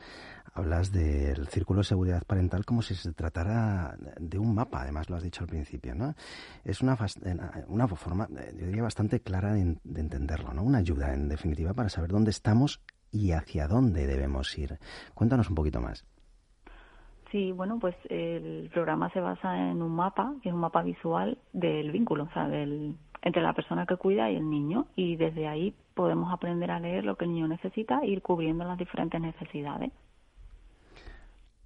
hablas 0.52 0.90
del 0.90 1.46
círculo 1.48 1.80
de 1.80 1.84
seguridad 1.84 2.22
parental 2.26 2.64
como 2.64 2.82
si 2.82 2.94
se 2.94 3.12
tratara 3.12 3.96
de 4.18 4.38
un 4.38 4.54
mapa, 4.54 4.82
además 4.82 5.08
lo 5.08 5.16
has 5.16 5.22
dicho 5.22 5.42
al 5.42 5.48
principio, 5.48 5.94
¿no? 5.94 6.14
Es 6.64 6.80
una, 6.80 6.98
una 7.68 7.88
forma, 7.88 8.28
yo 8.28 8.66
diría, 8.66 8.82
bastante 8.82 9.20
clara 9.20 9.54
de, 9.54 9.76
de 9.84 10.00
entenderlo, 10.00 10.52
¿no? 10.52 10.62
Una 10.62 10.78
ayuda, 10.78 11.14
en 11.14 11.28
definitiva, 11.28 11.74
para 11.74 11.88
saber 11.88 12.10
dónde 12.10 12.30
estamos 12.30 12.80
y 13.10 13.32
hacia 13.32 13.68
dónde 13.68 14.06
debemos 14.06 14.56
ir. 14.58 14.78
Cuéntanos 15.14 15.48
un 15.48 15.54
poquito 15.54 15.80
más. 15.80 16.04
Sí, 17.36 17.52
bueno, 17.52 17.78
pues 17.78 17.94
el 18.08 18.70
programa 18.72 19.12
se 19.12 19.20
basa 19.20 19.70
en 19.70 19.82
un 19.82 19.94
mapa, 19.94 20.32
que 20.42 20.48
es 20.48 20.54
un 20.54 20.60
mapa 20.62 20.80
visual 20.80 21.36
del 21.52 21.92
vínculo, 21.92 22.24
o 22.24 22.30
sea, 22.32 22.48
del, 22.48 22.96
entre 23.20 23.42
la 23.42 23.52
persona 23.52 23.84
que 23.84 23.98
cuida 23.98 24.30
y 24.30 24.36
el 24.36 24.48
niño, 24.48 24.86
y 24.96 25.16
desde 25.16 25.46
ahí 25.46 25.74
podemos 25.92 26.32
aprender 26.32 26.70
a 26.70 26.80
leer 26.80 27.04
lo 27.04 27.16
que 27.16 27.26
el 27.26 27.32
niño 27.32 27.46
necesita 27.46 28.00
e 28.00 28.06
ir 28.06 28.22
cubriendo 28.22 28.64
las 28.64 28.78
diferentes 28.78 29.20
necesidades. 29.20 29.92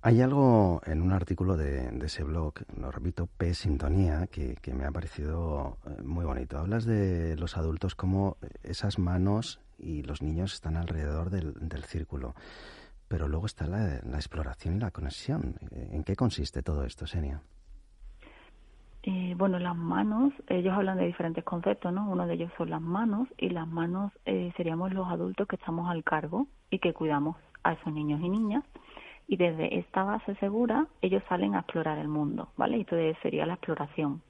Hay 0.02 0.20
algo 0.20 0.80
en 0.86 1.02
un 1.02 1.12
artículo 1.12 1.56
de, 1.56 1.96
ese 2.04 2.24
blog, 2.24 2.54
lo 2.76 2.90
repito, 2.90 3.28
P 3.28 3.54
Sintonía, 3.54 4.26
que, 4.26 4.56
que, 4.56 4.74
me 4.74 4.86
ha 4.86 4.90
parecido 4.90 5.76
eh, 5.86 6.02
muy 6.02 6.24
bonito. 6.24 6.58
Hablas 6.58 6.84
de 6.84 7.36
los 7.36 7.56
adultos 7.56 7.94
como 7.94 8.38
esas 8.64 8.98
manos 8.98 9.60
y 9.78 10.02
los 10.02 10.20
niños 10.20 10.52
están 10.52 10.76
alrededor 10.76 11.30
del, 11.30 11.54
del 11.60 11.84
círculo. 11.84 12.34
Pero 13.10 13.26
luego 13.26 13.46
está 13.46 13.66
la, 13.66 13.96
exploración 14.14 14.76
y 14.76 14.78
la 14.78 14.92
conexión. 14.92 15.56
¿En 15.72 16.04
qué 16.04 16.14
consiste 16.14 16.62
todo 16.62 16.84
esto, 16.84 17.08
Senia? 17.08 17.42
Eh, 19.02 19.34
bueno, 19.36 19.58
las 19.58 19.74
manos, 19.74 20.32
ellos 20.46 20.72
hablan 20.72 20.96
de 20.96 21.06
diferentes 21.06 21.42
conceptos, 21.42 21.92
¿no? 21.92 22.08
Uno 22.08 22.28
de 22.28 22.34
ellos 22.34 22.52
son 22.56 22.70
las 22.70 22.80
manos 22.80 23.26
y 23.36 23.48
las 23.48 23.66
manos 23.66 24.12
eh, 24.26 24.52
seríamos 24.56 24.94
los 24.94 25.08
adultos 25.08 25.48
que 25.48 25.56
estamos 25.56 25.90
al 25.90 26.04
cargo 26.04 26.46
y 26.70 26.78
que 26.78 26.94
cuidamos 26.94 27.36
a 27.64 27.72
esos 27.72 27.92
niños 27.92 28.20
y 28.20 28.28
niñas. 28.28 28.62
Y 29.26 29.36
desde 29.36 29.80
esta 29.80 30.04
base 30.04 30.36
segura, 30.36 30.86
ellos 31.02 31.24
salen 31.28 31.56
a 31.56 31.60
explorar 31.60 31.98
el 31.98 32.06
mundo, 32.08 32.52
¿vale? 32.56 32.76
Y 32.76 32.80
entonces 32.82 33.16
sería 33.22 33.44
la 33.44 33.54
exploración. 33.54 34.22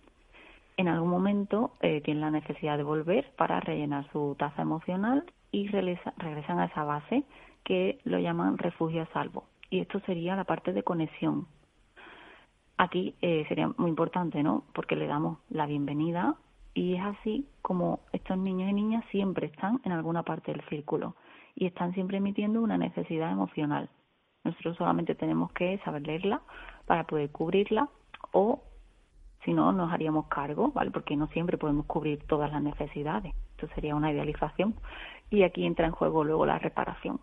En 0.78 0.88
algún 0.88 1.10
momento 1.10 1.72
eh, 1.82 2.00
tienen 2.00 2.22
la 2.22 2.30
necesidad 2.30 2.78
de 2.78 2.84
volver 2.84 3.30
para 3.36 3.60
rellenar 3.60 4.10
su 4.10 4.36
taza 4.38 4.62
emocional 4.62 5.26
y 5.52 5.68
regresan 5.68 6.58
a 6.58 6.66
esa 6.66 6.84
base 6.84 7.24
que 7.64 7.98
lo 8.04 8.18
llaman 8.18 8.58
refugio 8.58 9.02
a 9.02 9.12
salvo. 9.12 9.44
Y 9.70 9.80
esto 9.80 10.00
sería 10.00 10.36
la 10.36 10.44
parte 10.44 10.72
de 10.72 10.82
conexión. 10.82 11.46
Aquí 12.76 13.14
eh, 13.20 13.44
sería 13.48 13.70
muy 13.76 13.90
importante, 13.90 14.42
¿no? 14.42 14.64
Porque 14.72 14.96
le 14.96 15.06
damos 15.06 15.38
la 15.50 15.66
bienvenida 15.66 16.36
y 16.72 16.94
es 16.94 17.02
así 17.02 17.46
como 17.62 18.00
estos 18.12 18.38
niños 18.38 18.70
y 18.70 18.72
niñas 18.72 19.04
siempre 19.10 19.46
están 19.48 19.80
en 19.84 19.92
alguna 19.92 20.22
parte 20.22 20.52
del 20.52 20.62
círculo 20.68 21.14
y 21.54 21.66
están 21.66 21.92
siempre 21.94 22.16
emitiendo 22.16 22.62
una 22.62 22.78
necesidad 22.78 23.30
emocional. 23.30 23.90
Nosotros 24.44 24.76
solamente 24.78 25.14
tenemos 25.14 25.52
que 25.52 25.78
saber 25.84 26.06
leerla 26.06 26.40
para 26.86 27.04
poder 27.04 27.30
cubrirla 27.30 27.88
o 28.32 28.62
si 29.44 29.52
no 29.52 29.72
nos 29.72 29.92
haríamos 29.92 30.26
cargo, 30.28 30.72
¿vale? 30.72 30.90
Porque 30.90 31.16
no 31.16 31.26
siempre 31.28 31.58
podemos 31.58 31.86
cubrir 31.86 32.22
todas 32.26 32.50
las 32.50 32.62
necesidades. 32.62 33.34
Esto 33.52 33.68
sería 33.74 33.94
una 33.94 34.12
idealización 34.12 34.74
y 35.30 35.44
aquí 35.44 35.64
entra 35.64 35.86
en 35.86 35.92
juego 35.92 36.24
luego 36.24 36.44
la 36.44 36.58
reparación. 36.58 37.20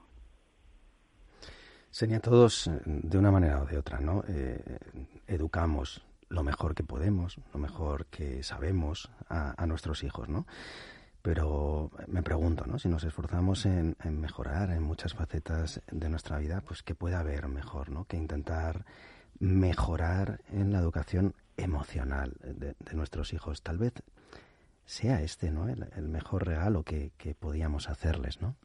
Sería 1.92 2.20
todos, 2.20 2.68
eh, 2.68 2.82
de 2.86 3.18
una 3.18 3.32
manera 3.32 3.62
o 3.62 3.66
de 3.66 3.78
otra, 3.78 4.00
¿no? 4.00 4.24
Eh, 4.28 4.80
educamos 5.28 6.06
lo 6.30 6.44
mejor 6.44 6.76
que 6.76 6.84
podemos, 6.84 7.40
lo 7.54 7.60
mejor 7.60 8.06
que 8.08 8.44
sabemos 8.44 9.10
a, 9.30 9.66
nuestros 9.66 10.04
hijos, 10.04 10.28
¿no? 10.28 10.46
Pero 11.22 11.90
me 12.08 12.22
pregunto, 12.22 12.66
¿no? 12.66 12.80
Si 12.80 12.90
nos 12.90 13.04
esforzamos 13.04 13.66
en, 13.66 13.96
mejorar 14.12 14.72
en 14.72 14.84
muchas 14.84 15.14
facetas 15.14 15.82
de 15.90 16.10
nuestra 16.10 16.38
vida, 16.38 16.62
pues 16.62 16.84
¿qué 16.84 16.96
puede 16.96 17.16
haber 17.16 17.48
mejor, 17.48 17.90
¿no? 17.90 18.06
Que 18.06 18.18
intentar 18.18 18.86
mejorar 19.40 20.42
en 20.52 20.72
la 20.72 20.80
educación 20.80 21.34
emocional 21.56 22.34
de, 22.44 22.76
nuestros 22.94 23.34
hijos. 23.34 23.62
Tal 23.62 23.78
vez 23.78 23.94
sea 24.88 25.22
este, 25.22 25.52
¿no? 25.52 25.70
El, 25.70 25.88
el 25.96 26.10
mejor 26.10 26.48
regalo 26.48 26.82
que, 26.82 27.12
que 27.18 27.36
podíamos 27.36 27.90
hacerles, 27.90 28.42
¿no? 28.42 28.56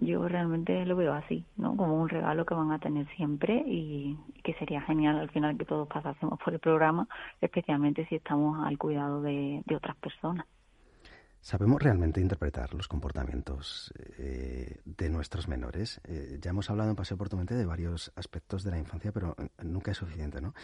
yo 0.00 0.26
realmente 0.28 0.84
lo 0.84 0.96
veo 0.96 1.12
así, 1.12 1.44
¿no? 1.56 1.76
Como 1.76 2.00
un 2.00 2.08
regalo 2.08 2.44
que 2.44 2.54
van 2.54 2.72
a 2.72 2.78
tener 2.78 3.06
siempre 3.16 3.62
y 3.66 4.16
que 4.42 4.54
sería 4.54 4.80
genial 4.82 5.18
al 5.18 5.30
final 5.30 5.56
que 5.56 5.64
todos 5.64 5.88
pasásemos 5.88 6.38
por 6.42 6.54
el 6.54 6.60
programa, 6.60 7.08
especialmente 7.40 8.06
si 8.08 8.16
estamos 8.16 8.66
al 8.66 8.78
cuidado 8.78 9.22
de, 9.22 9.62
otras 9.74 9.96
personas. 9.96 10.46
¿Sabemos 11.40 11.80
realmente 11.80 12.20
interpretar 12.20 12.74
los 12.74 12.88
comportamientos 12.88 13.92
eh, 14.18 14.80
de 14.84 15.10
nuestros 15.10 15.46
menores? 15.46 16.00
Eh, 16.04 16.38
ya 16.40 16.50
hemos 16.50 16.70
hablado 16.70 16.90
en 16.90 16.96
Paseo 16.96 17.16
por 17.16 17.28
tu 17.28 17.36
mente 17.36 17.54
de 17.54 17.66
varios 17.66 18.12
aspectos 18.16 18.64
de 18.64 18.72
la 18.72 18.78
infancia, 18.78 19.12
pero 19.12 19.36
nunca 19.62 19.92
es 19.92 19.96
suficiente, 19.96 20.40
¿no? 20.40 20.54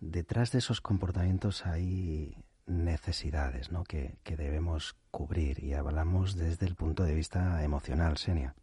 Detrás 0.00 0.52
de 0.52 0.58
esos 0.58 0.80
comportamientos 0.80 1.64
hay 1.66 2.36
necesidades 2.68 3.72
¿no? 3.72 3.84
que, 3.84 4.14
que 4.24 4.36
debemos 4.36 4.94
cubrir 5.10 5.62
y 5.62 5.74
hablamos 5.74 6.36
desde 6.36 6.66
el 6.66 6.74
punto 6.74 7.04
de 7.04 7.14
vista 7.14 7.62
emocional, 7.64 8.16
Senia. 8.16 8.54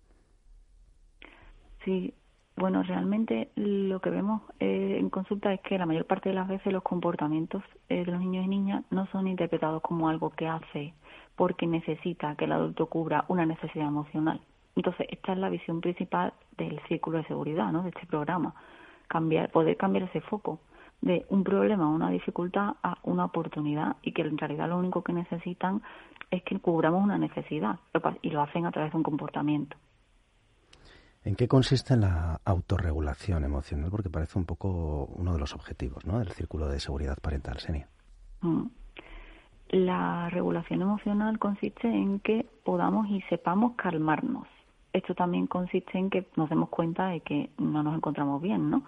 Sí, 1.83 2.13
bueno, 2.57 2.83
realmente 2.83 3.49
lo 3.55 3.99
que 3.99 4.09
vemos 4.09 4.41
eh, 4.59 4.97
en 4.97 5.09
consulta 5.09 5.53
es 5.53 5.59
que 5.61 5.77
la 5.77 5.85
mayor 5.85 6.05
parte 6.05 6.29
de 6.29 6.35
las 6.35 6.47
veces 6.47 6.71
los 6.71 6.83
comportamientos 6.83 7.61
eh, 7.89 8.05
de 8.05 8.11
los 8.11 8.19
niños 8.21 8.45
y 8.45 8.47
niñas 8.47 8.85
no 8.91 9.07
son 9.07 9.27
interpretados 9.27 9.81
como 9.81 10.07
algo 10.07 10.29
que 10.29 10.47
hace 10.47 10.93
porque 11.35 11.67
necesita 11.67 12.35
que 12.35 12.45
el 12.45 12.53
adulto 12.53 12.85
cubra 12.85 13.25
una 13.27 13.45
necesidad 13.45 13.87
emocional. 13.87 14.39
Entonces, 14.77 15.07
esta 15.09 15.33
es 15.33 15.37
la 15.37 15.49
visión 15.49 15.81
principal 15.81 16.33
del 16.57 16.79
círculo 16.87 17.17
de 17.17 17.25
seguridad, 17.25 17.71
¿no? 17.73 17.83
De 17.83 17.89
este 17.89 18.05
programa, 18.05 18.55
cambiar, 19.07 19.51
poder 19.51 19.75
cambiar 19.75 20.03
ese 20.03 20.21
foco 20.21 20.59
de 21.01 21.25
un 21.29 21.43
problema, 21.43 21.87
una 21.87 22.09
dificultad 22.09 22.75
a 22.81 22.97
una 23.03 23.25
oportunidad 23.25 23.97
y 24.01 24.11
que 24.11 24.23
en 24.23 24.37
realidad 24.37 24.69
lo 24.69 24.77
único 24.77 25.03
que 25.03 25.13
necesitan 25.13 25.81
es 26.31 26.43
que 26.43 26.59
cubramos 26.59 27.03
una 27.03 27.17
necesidad 27.17 27.79
y 28.21 28.29
lo 28.29 28.41
hacen 28.41 28.65
a 28.65 28.71
través 28.71 28.91
de 28.91 28.97
un 28.97 29.03
comportamiento. 29.03 29.77
¿En 31.23 31.35
qué 31.35 31.47
consiste 31.47 31.97
la 31.97 32.39
autorregulación 32.45 33.43
emocional? 33.43 33.89
Porque 33.89 34.11
parece 34.11 34.37
un 34.37 34.45
poco 34.45 35.05
uno 35.15 35.33
de 35.33 35.39
los 35.39 35.55
objetivos 35.55 36.05
¿no? 36.05 36.19
del 36.19 36.31
círculo 36.31 36.67
de 36.67 36.79
seguridad 36.79 37.17
parental, 37.19 37.57
Senia. 37.59 37.87
Mm. 38.41 38.67
La 39.69 40.29
regulación 40.29 40.83
emocional 40.83 41.39
consiste 41.39 41.87
en 41.87 42.19
que 42.19 42.45
podamos 42.63 43.07
y 43.09 43.21
sepamos 43.23 43.73
calmarnos. 43.75 44.47
Esto 44.93 45.15
también 45.15 45.47
consiste 45.47 45.97
en 45.97 46.11
que 46.11 46.27
nos 46.35 46.49
demos 46.49 46.69
cuenta 46.69 47.07
de 47.07 47.21
que 47.21 47.49
no 47.57 47.81
nos 47.81 47.95
encontramos 47.95 48.41
bien, 48.41 48.69
¿no? 48.69 48.83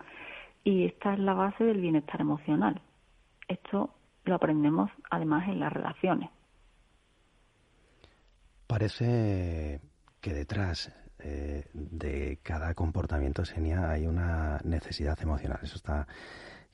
Y 0.67 0.83
esta 0.83 1.13
es 1.13 1.19
la 1.19 1.33
base 1.33 1.63
del 1.63 1.79
bienestar 1.79 2.19
emocional. 2.19 2.81
Esto 3.47 3.95
lo 4.25 4.35
aprendemos 4.35 4.91
además 5.09 5.47
en 5.47 5.61
las 5.61 5.71
relaciones. 5.71 6.29
Parece 8.67 9.79
que 10.19 10.33
detrás 10.33 10.91
eh, 11.19 11.69
de 11.71 12.39
cada 12.43 12.73
comportamiento 12.73 13.45
Senia 13.45 13.89
hay 13.89 14.07
una 14.07 14.59
necesidad 14.65 15.17
emocional. 15.21 15.59
Eso 15.63 15.77
está 15.77 16.05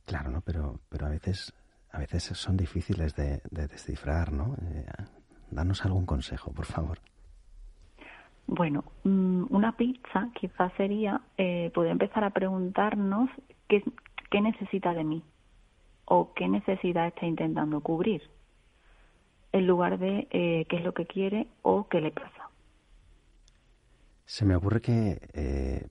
claro, 0.07 0.31
¿no? 0.31 0.41
Pero, 0.41 0.79
pero 0.89 1.05
a 1.05 1.09
veces 1.09 1.53
a 1.91 1.99
veces 1.99 2.23
son 2.23 2.57
difíciles 2.57 3.15
de, 3.15 3.43
descifrar, 3.51 4.31
¿no? 4.31 4.55
Eh, 4.71 4.87
danos 5.51 5.85
algún 5.85 6.07
consejo, 6.07 6.51
por 6.51 6.65
favor. 6.65 6.97
Bueno, 8.55 8.83
mm, 9.03 9.45
una 9.49 9.75
pizza 9.75 10.29
quizás 10.39 10.71
sería 10.77 11.21
eh, 11.39 11.71
poder 11.73 11.91
empezar 11.91 12.23
a 12.23 12.29
preguntarnos 12.29 13.27
qué, 13.67 13.81
necesita 14.39 14.93
de 14.93 15.03
mí 15.03 15.23
o 16.05 16.35
qué 16.35 16.47
necesidad 16.47 17.07
está 17.07 17.25
intentando 17.25 17.81
cubrir, 17.81 18.21
en 19.53 19.65
lugar 19.65 19.97
de 19.97 20.27
eh, 20.29 20.65
qué 20.69 20.75
es 20.77 20.83
lo 20.83 20.93
que 20.93 21.07
quiere 21.07 21.47
o 21.63 21.87
qué 21.87 21.99
le 21.99 22.11
pasa. 22.11 22.51
Se 24.25 24.45
me 24.45 24.55
ocurre 24.55 24.81
que 24.81 25.19
eh, 25.33 25.87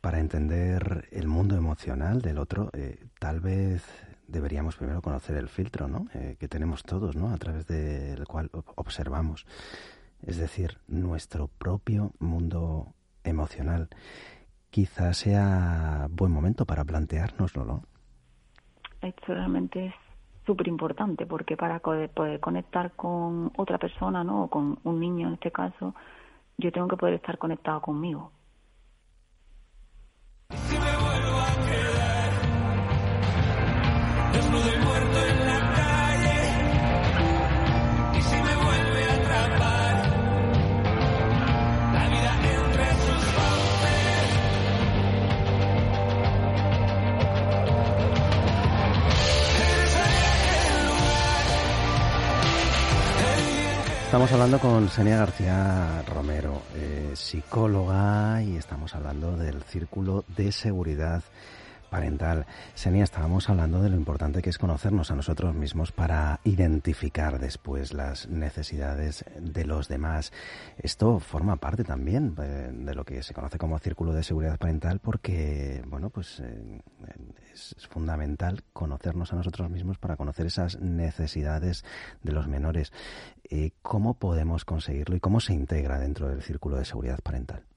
para 0.00 0.20
entender 0.20 1.08
el 1.10 1.26
mundo 1.26 1.56
emocional 1.56 2.22
del 2.22 2.38
otro, 2.38 2.70
tal 3.18 3.40
vez 3.40 3.84
deberíamos 4.28 4.76
primero 4.76 5.02
conocer 5.02 5.36
el 5.36 5.48
filtro 5.48 5.88
¿no? 5.88 6.06
Eh, 6.14 6.36
que 6.38 6.46
tenemos 6.46 6.84
todos, 6.84 7.16
¿no? 7.16 7.32
a 7.32 7.38
través 7.38 7.66
del 7.66 8.24
cual 8.26 8.50
observamos. 8.76 9.46
Es 10.26 10.38
decir, 10.38 10.78
nuestro 10.88 11.48
propio 11.48 12.12
mundo 12.18 12.94
emocional. 13.24 13.88
Quizás 14.70 15.18
sea 15.18 16.06
buen 16.10 16.32
momento 16.32 16.66
para 16.66 16.84
planteárnoslo, 16.84 17.64
¿no? 17.64 17.82
Esto 19.00 19.34
realmente 19.34 19.86
es 19.86 19.94
súper 20.44 20.68
importante 20.68 21.26
porque 21.26 21.56
para 21.56 21.78
poder 21.78 22.40
conectar 22.40 22.92
con 22.92 23.52
otra 23.56 23.78
persona, 23.78 24.24
¿no? 24.24 24.44
O 24.44 24.48
con 24.48 24.78
un 24.84 25.00
niño 25.00 25.28
en 25.28 25.34
este 25.34 25.52
caso, 25.52 25.94
yo 26.56 26.72
tengo 26.72 26.88
que 26.88 26.96
poder 26.96 27.14
estar 27.14 27.38
conectado 27.38 27.80
conmigo. 27.80 28.32
Estamos 54.18 54.32
hablando 54.32 54.58
con 54.58 54.88
Senia 54.88 55.16
García 55.16 56.02
Romero, 56.02 56.62
eh, 56.74 57.12
psicóloga, 57.14 58.42
y 58.42 58.56
estamos 58.56 58.92
hablando 58.96 59.36
del 59.36 59.62
Círculo 59.62 60.24
de 60.36 60.50
Seguridad 60.50 61.22
parental. 61.88 62.46
Senia, 62.74 63.04
estábamos 63.04 63.48
hablando 63.48 63.82
de 63.82 63.90
lo 63.90 63.96
importante 63.96 64.42
que 64.42 64.50
es 64.50 64.58
conocernos 64.58 65.10
a 65.10 65.16
nosotros 65.16 65.54
mismos 65.54 65.92
para 65.92 66.40
identificar 66.44 67.38
después 67.38 67.92
las 67.92 68.28
necesidades 68.28 69.24
de 69.40 69.64
los 69.64 69.88
demás. 69.88 70.32
Esto 70.78 71.18
forma 71.20 71.56
parte 71.56 71.84
también 71.84 72.34
eh, 72.40 72.70
de 72.72 72.94
lo 72.94 73.04
que 73.04 73.22
se 73.22 73.34
conoce 73.34 73.58
como 73.58 73.78
círculo 73.78 74.12
de 74.12 74.22
seguridad 74.22 74.58
parental 74.58 75.00
porque, 75.00 75.82
bueno, 75.86 76.10
pues 76.10 76.40
eh, 76.40 76.80
es 77.52 77.88
fundamental 77.88 78.62
conocernos 78.72 79.32
a 79.32 79.36
nosotros 79.36 79.70
mismos 79.70 79.98
para 79.98 80.16
conocer 80.16 80.46
esas 80.46 80.80
necesidades 80.80 81.84
de 82.22 82.32
los 82.32 82.48
menores. 82.48 82.92
Eh, 83.50 83.72
¿Cómo 83.82 84.14
podemos 84.14 84.64
conseguirlo 84.64 85.16
y 85.16 85.20
cómo 85.20 85.40
se 85.40 85.54
integra 85.54 85.98
dentro 85.98 86.28
del 86.28 86.42
círculo 86.42 86.76
de 86.76 86.84
seguridad 86.84 87.20
parental? 87.22 87.67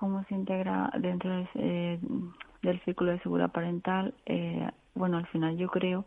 Cómo 0.00 0.24
se 0.24 0.34
integra 0.34 0.90
dentro 0.98 1.30
del 1.52 2.80
círculo 2.86 3.12
de 3.12 3.20
seguridad 3.20 3.52
parental, 3.52 4.14
eh, 4.24 4.66
bueno, 4.94 5.18
al 5.18 5.26
final 5.26 5.58
yo 5.58 5.68
creo 5.68 6.06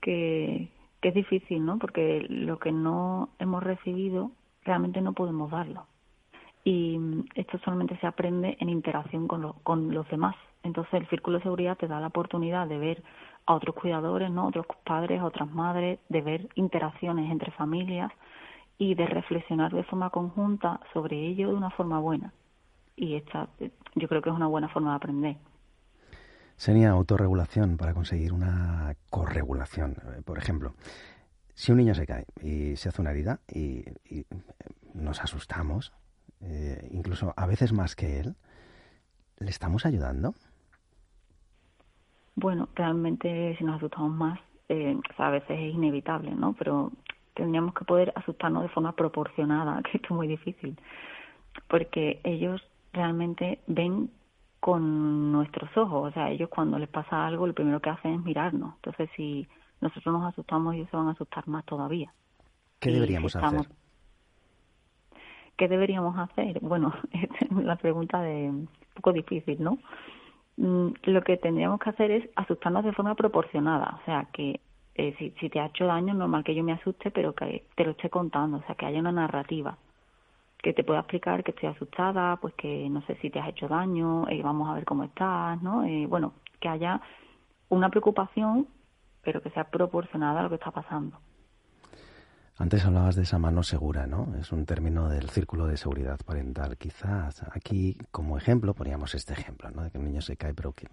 que, 0.00 0.70
es 1.02 1.14
difícil, 1.14 1.64
¿no? 1.64 1.78
Porque 1.78 2.26
lo 2.28 2.58
que 2.58 2.72
no 2.72 3.30
hemos 3.38 3.62
recibido 3.62 4.32
realmente 4.64 5.00
no 5.00 5.12
podemos 5.12 5.50
darlo. 5.50 5.86
Y 6.64 6.98
esto 7.34 7.58
solamente 7.58 7.96
se 7.98 8.06
aprende 8.06 8.56
en 8.60 8.68
interacción 8.68 9.28
con, 9.28 9.54
con 9.62 9.94
los 9.94 10.08
demás. 10.10 10.36
Entonces 10.62 10.92
el 10.94 11.08
círculo 11.08 11.38
de 11.38 11.44
seguridad 11.44 11.78
te 11.78 11.88
da 11.88 12.00
la 12.00 12.08
oportunidad 12.08 12.66
de 12.66 12.78
ver 12.78 13.02
a 13.46 13.54
otros 13.54 13.74
cuidadores, 13.76 14.30
¿no? 14.30 14.46
Otros 14.46 14.66
padres, 14.84 15.22
otras 15.22 15.50
madres, 15.50 16.00
de 16.10 16.20
ver 16.20 16.48
interacciones 16.54 17.30
entre 17.30 17.50
familias 17.52 18.12
y 18.76 18.94
de 18.94 19.06
reflexionar 19.06 19.72
de 19.72 19.84
forma 19.84 20.10
conjunta 20.10 20.80
sobre 20.92 21.16
ello 21.18 21.48
de 21.48 21.54
una 21.54 21.70
forma 21.70 21.98
buena 21.98 22.32
y 23.00 23.16
esta 23.16 23.48
yo 23.94 24.08
creo 24.08 24.20
que 24.20 24.28
es 24.28 24.36
una 24.36 24.46
buena 24.46 24.68
forma 24.68 24.90
de 24.90 24.96
aprender. 24.96 25.36
Sería 26.56 26.90
autorregulación 26.90 27.78
para 27.78 27.94
conseguir 27.94 28.34
una 28.34 28.94
corregulación. 29.08 29.92
Eh, 29.92 30.22
por 30.22 30.36
ejemplo, 30.36 30.74
si 31.54 31.72
un 31.72 31.78
niño 31.78 31.94
se 31.94 32.06
cae 32.06 32.26
y 32.42 32.76
se 32.76 32.90
hace 32.90 33.00
una 33.00 33.12
herida 33.12 33.40
y, 33.48 33.84
eh, 34.10 34.24
nos 34.92 35.22
asustamos, 35.22 35.94
eh, 36.42 36.86
incluso 36.90 37.32
a 37.36 37.46
veces 37.46 37.72
más 37.72 37.96
que 37.96 38.20
él, 38.20 38.34
¿le 39.38 39.48
estamos 39.48 39.86
ayudando? 39.86 40.34
Bueno, 42.34 42.68
realmente 42.74 43.56
si 43.56 43.64
nos 43.64 43.76
asustamos 43.76 44.12
más, 44.12 44.38
a 45.18 45.30
veces 45.30 45.50
es 45.50 45.74
inevitable, 45.74 46.30
¿no? 46.32 46.52
Pero 46.52 46.92
tendríamos 47.34 47.74
que 47.74 47.84
poder 47.84 48.12
asustarnos 48.14 48.62
de 48.62 48.68
forma 48.68 48.92
proporcionada, 48.92 49.80
que 49.90 49.96
esto 49.96 50.08
es 50.10 50.16
muy 50.16 50.28
difícil, 50.28 50.78
porque 51.68 52.20
ellos 52.24 52.62
realmente 52.92 53.60
ven 53.66 54.10
con 54.60 55.32
nuestros 55.32 55.74
ojos. 55.76 56.10
O 56.10 56.12
sea, 56.12 56.30
ellos 56.30 56.48
cuando 56.48 56.78
les 56.78 56.88
pasa 56.88 57.26
algo, 57.26 57.46
lo 57.46 57.54
primero 57.54 57.80
que 57.80 57.90
hacen 57.90 58.14
es 58.14 58.22
mirarnos. 58.22 58.74
Entonces, 58.76 59.10
si 59.16 59.48
nosotros 59.80 60.12
nos 60.12 60.30
asustamos, 60.32 60.74
ellos 60.74 60.88
se 60.90 60.96
van 60.96 61.08
a 61.08 61.12
asustar 61.12 61.48
más 61.48 61.64
todavía. 61.64 62.12
¿Qué 62.78 62.90
deberíamos 62.90 63.34
hacer? 63.36 63.66
¿Qué 65.56 65.68
deberíamos 65.68 66.16
hacer? 66.18 66.60
Bueno, 66.60 66.94
es 67.12 67.50
la 67.50 67.76
pregunta 67.76 68.20
de 68.22 68.48
un 68.50 68.68
poco 68.94 69.12
difícil, 69.12 69.62
¿no? 69.62 69.78
Mm, 70.56 70.92
lo 71.04 71.22
que 71.22 71.36
tendríamos 71.36 71.80
que 71.80 71.90
hacer 71.90 72.10
es 72.10 72.28
asustarnos 72.36 72.84
de 72.84 72.92
forma 72.92 73.14
proporcionada. 73.14 73.98
O 74.00 74.04
sea, 74.04 74.28
que 74.32 74.60
eh, 74.94 75.14
si, 75.18 75.30
si 75.40 75.48
te 75.48 75.60
ha 75.60 75.66
hecho 75.66 75.86
daño, 75.86 76.14
normal 76.14 76.44
que 76.44 76.54
yo 76.54 76.62
me 76.62 76.72
asuste, 76.72 77.10
pero 77.10 77.34
que 77.34 77.64
te 77.74 77.84
lo 77.84 77.92
esté 77.92 78.10
contando. 78.10 78.58
O 78.58 78.62
sea, 78.62 78.74
que 78.74 78.86
haya 78.86 79.00
una 79.00 79.12
narrativa 79.12 79.76
que 80.62 80.72
te 80.72 80.84
pueda 80.84 81.00
explicar 81.00 81.42
que 81.42 81.52
estoy 81.52 81.68
asustada, 81.68 82.36
pues 82.36 82.54
que 82.54 82.88
no 82.90 83.02
sé 83.02 83.16
si 83.16 83.30
te 83.30 83.38
has 83.40 83.48
hecho 83.48 83.68
daño, 83.68 84.28
eh, 84.28 84.42
vamos 84.42 84.68
a 84.68 84.74
ver 84.74 84.84
cómo 84.84 85.04
estás, 85.04 85.60
¿no? 85.62 85.84
Eh, 85.84 86.06
bueno, 86.06 86.34
que 86.60 86.68
haya 86.68 87.00
una 87.68 87.88
preocupación, 87.88 88.68
pero 89.22 89.42
que 89.42 89.50
sea 89.50 89.64
proporcionada 89.64 90.40
a 90.40 90.42
lo 90.42 90.48
que 90.48 90.56
está 90.56 90.70
pasando. 90.70 91.18
Antes 92.60 92.84
hablabas 92.84 93.16
de 93.16 93.22
esa 93.22 93.38
mano 93.38 93.62
segura, 93.62 94.06
¿no? 94.06 94.34
Es 94.38 94.52
un 94.52 94.66
término 94.66 95.08
del 95.08 95.30
círculo 95.30 95.66
de 95.66 95.78
seguridad 95.78 96.18
parental. 96.26 96.76
Quizás 96.76 97.42
aquí, 97.52 97.96
como 98.10 98.36
ejemplo, 98.36 98.74
poníamos 98.74 99.14
este 99.14 99.32
ejemplo, 99.32 99.70
¿no? 99.70 99.84
De 99.84 99.90
que 99.90 99.96
un 99.96 100.04
niño 100.04 100.20
se 100.20 100.36
cae, 100.36 100.52
pero 100.52 100.72
que 100.72 100.86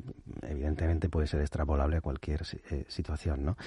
evidentemente 0.44 1.10
puede 1.10 1.28
ser 1.28 1.42
extrapolable 1.42 1.98
a 1.98 2.02
cualquier 2.02 2.44
eh, 2.72 2.86
situación, 2.88 3.44
¿no? 3.44 3.58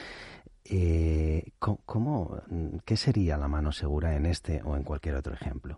Eh, 0.64 1.52
¿cómo, 1.58 2.38
¿Qué 2.86 2.96
sería 2.96 3.36
la 3.36 3.48
mano 3.48 3.70
segura 3.70 4.16
en 4.16 4.24
este 4.24 4.62
o 4.62 4.76
en 4.76 4.82
cualquier 4.82 5.16
otro 5.16 5.34
ejemplo? 5.34 5.76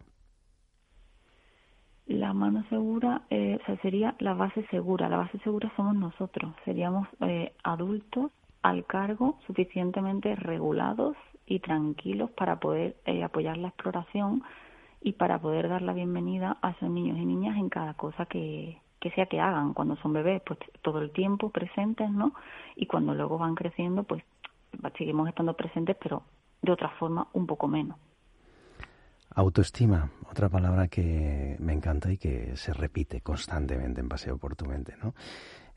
La 2.13 2.35
mano 2.35 2.63
segura 2.69 3.23
eh, 3.31 3.59
sería 3.81 4.15
la 4.19 4.35
base 4.35 4.67
segura. 4.67 5.09
La 5.09 5.17
base 5.17 5.39
segura 5.39 5.73
somos 5.77 5.95
nosotros. 5.95 6.53
Seríamos 6.63 7.09
eh, 7.21 7.55
adultos 7.65 8.31
al 8.61 8.85
cargo, 8.85 9.39
suficientemente 9.47 10.37
regulados 10.37 11.17
y 11.47 11.61
tranquilos 11.61 12.31
para 12.33 12.61
poder 12.61 12.97
eh, 13.07 13.25
apoyar 13.25 13.57
la 13.57 13.69
exploración 13.69 14.43
y 15.01 15.13
para 15.13 15.39
poder 15.41 15.71
dar 15.71 15.81
la 15.81 15.95
bienvenida 15.95 16.59
a 16.61 16.73
esos 16.73 16.91
niños 16.91 17.17
y 17.17 17.25
niñas 17.25 17.57
en 17.57 17.71
cada 17.71 17.95
cosa 17.95 18.27
que, 18.27 18.77
que 19.01 19.11
sea 19.13 19.25
que 19.25 19.41
hagan 19.41 19.73
cuando 19.73 19.97
son 19.97 20.13
bebés, 20.13 20.43
pues 20.45 20.59
todo 20.83 21.01
el 21.01 21.13
tiempo 21.13 21.49
presentes, 21.49 22.11
¿no? 22.11 22.35
Y 22.77 22.85
cuando 22.85 23.15
luego 23.15 23.39
van 23.39 23.55
creciendo, 23.55 24.03
pues 24.03 24.23
seguimos 24.99 25.31
estando 25.31 25.55
presentes, 25.55 25.97
pero 25.97 26.25
de 26.61 26.73
otra 26.73 26.91
forma 26.91 27.29
un 27.33 27.47
poco 27.47 27.69
menos. 27.69 27.97
Autoestima, 29.35 30.11
otra 30.31 30.51
palabra 30.51 30.89
que 30.89 31.57
me 31.59 31.73
encanta 31.73 32.13
y 32.13 32.19
que 32.19 32.55
se 32.57 32.75
repite 32.75 33.23
constantemente 33.23 34.01
en 34.01 34.09
Paseo 34.09 34.37
por 34.37 34.57
tu 34.57 34.67
mente, 34.67 34.95
¿no? 35.03 35.15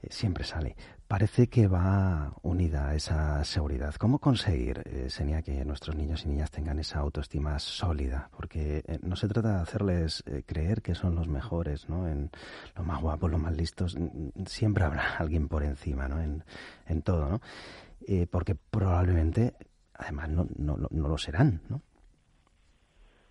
Eh, 0.02 0.08
siempre 0.10 0.44
sale. 0.44 0.76
Parece 1.08 1.48
que 1.48 1.68
va 1.68 2.34
unida 2.42 2.90
a 2.90 2.96
esa 2.96 3.42
seguridad. 3.46 3.96
¿Cómo 3.96 4.20
conseguir, 4.20 4.82
eh, 4.86 5.10
Senia, 5.10 5.42
que 5.42 5.64
nuestros 5.64 5.96
niños 5.96 6.26
y 6.26 6.30
niñas 6.30 6.52
tengan 6.52 6.80
esa 6.80 7.00
autoestima 7.00 7.58
sólida? 7.60 8.30
Porque 8.36 8.84
eh, 8.86 9.00
no 9.02 9.16
se 9.16 9.30
trata 9.30 9.56
de 9.56 9.62
hacerles 9.62 10.24
creer 10.46 10.82
que 10.82 10.94
son 10.94 11.16
los 11.16 11.30
mejores, 11.30 11.88
¿no? 11.88 12.10
En 12.10 12.32
lo 12.76 12.84
más 12.84 13.02
guapos, 13.02 13.32
lo 13.32 13.38
más 13.38 13.56
listos. 13.56 13.98
Siempre 14.48 14.84
habrá 14.84 15.16
alguien 15.20 15.48
por 15.48 15.64
encima, 15.64 16.10
¿no? 16.10 16.22
En, 16.22 16.44
en 16.88 17.02
todo, 17.02 17.30
¿no? 17.30 17.42
porque 18.30 18.54
probablemente, 18.54 19.56
además, 19.96 20.30
no, 20.30 20.48
no, 20.58 20.78
no 20.78 21.08
lo 21.08 21.18
serán, 21.18 21.62
¿no? 21.70 21.82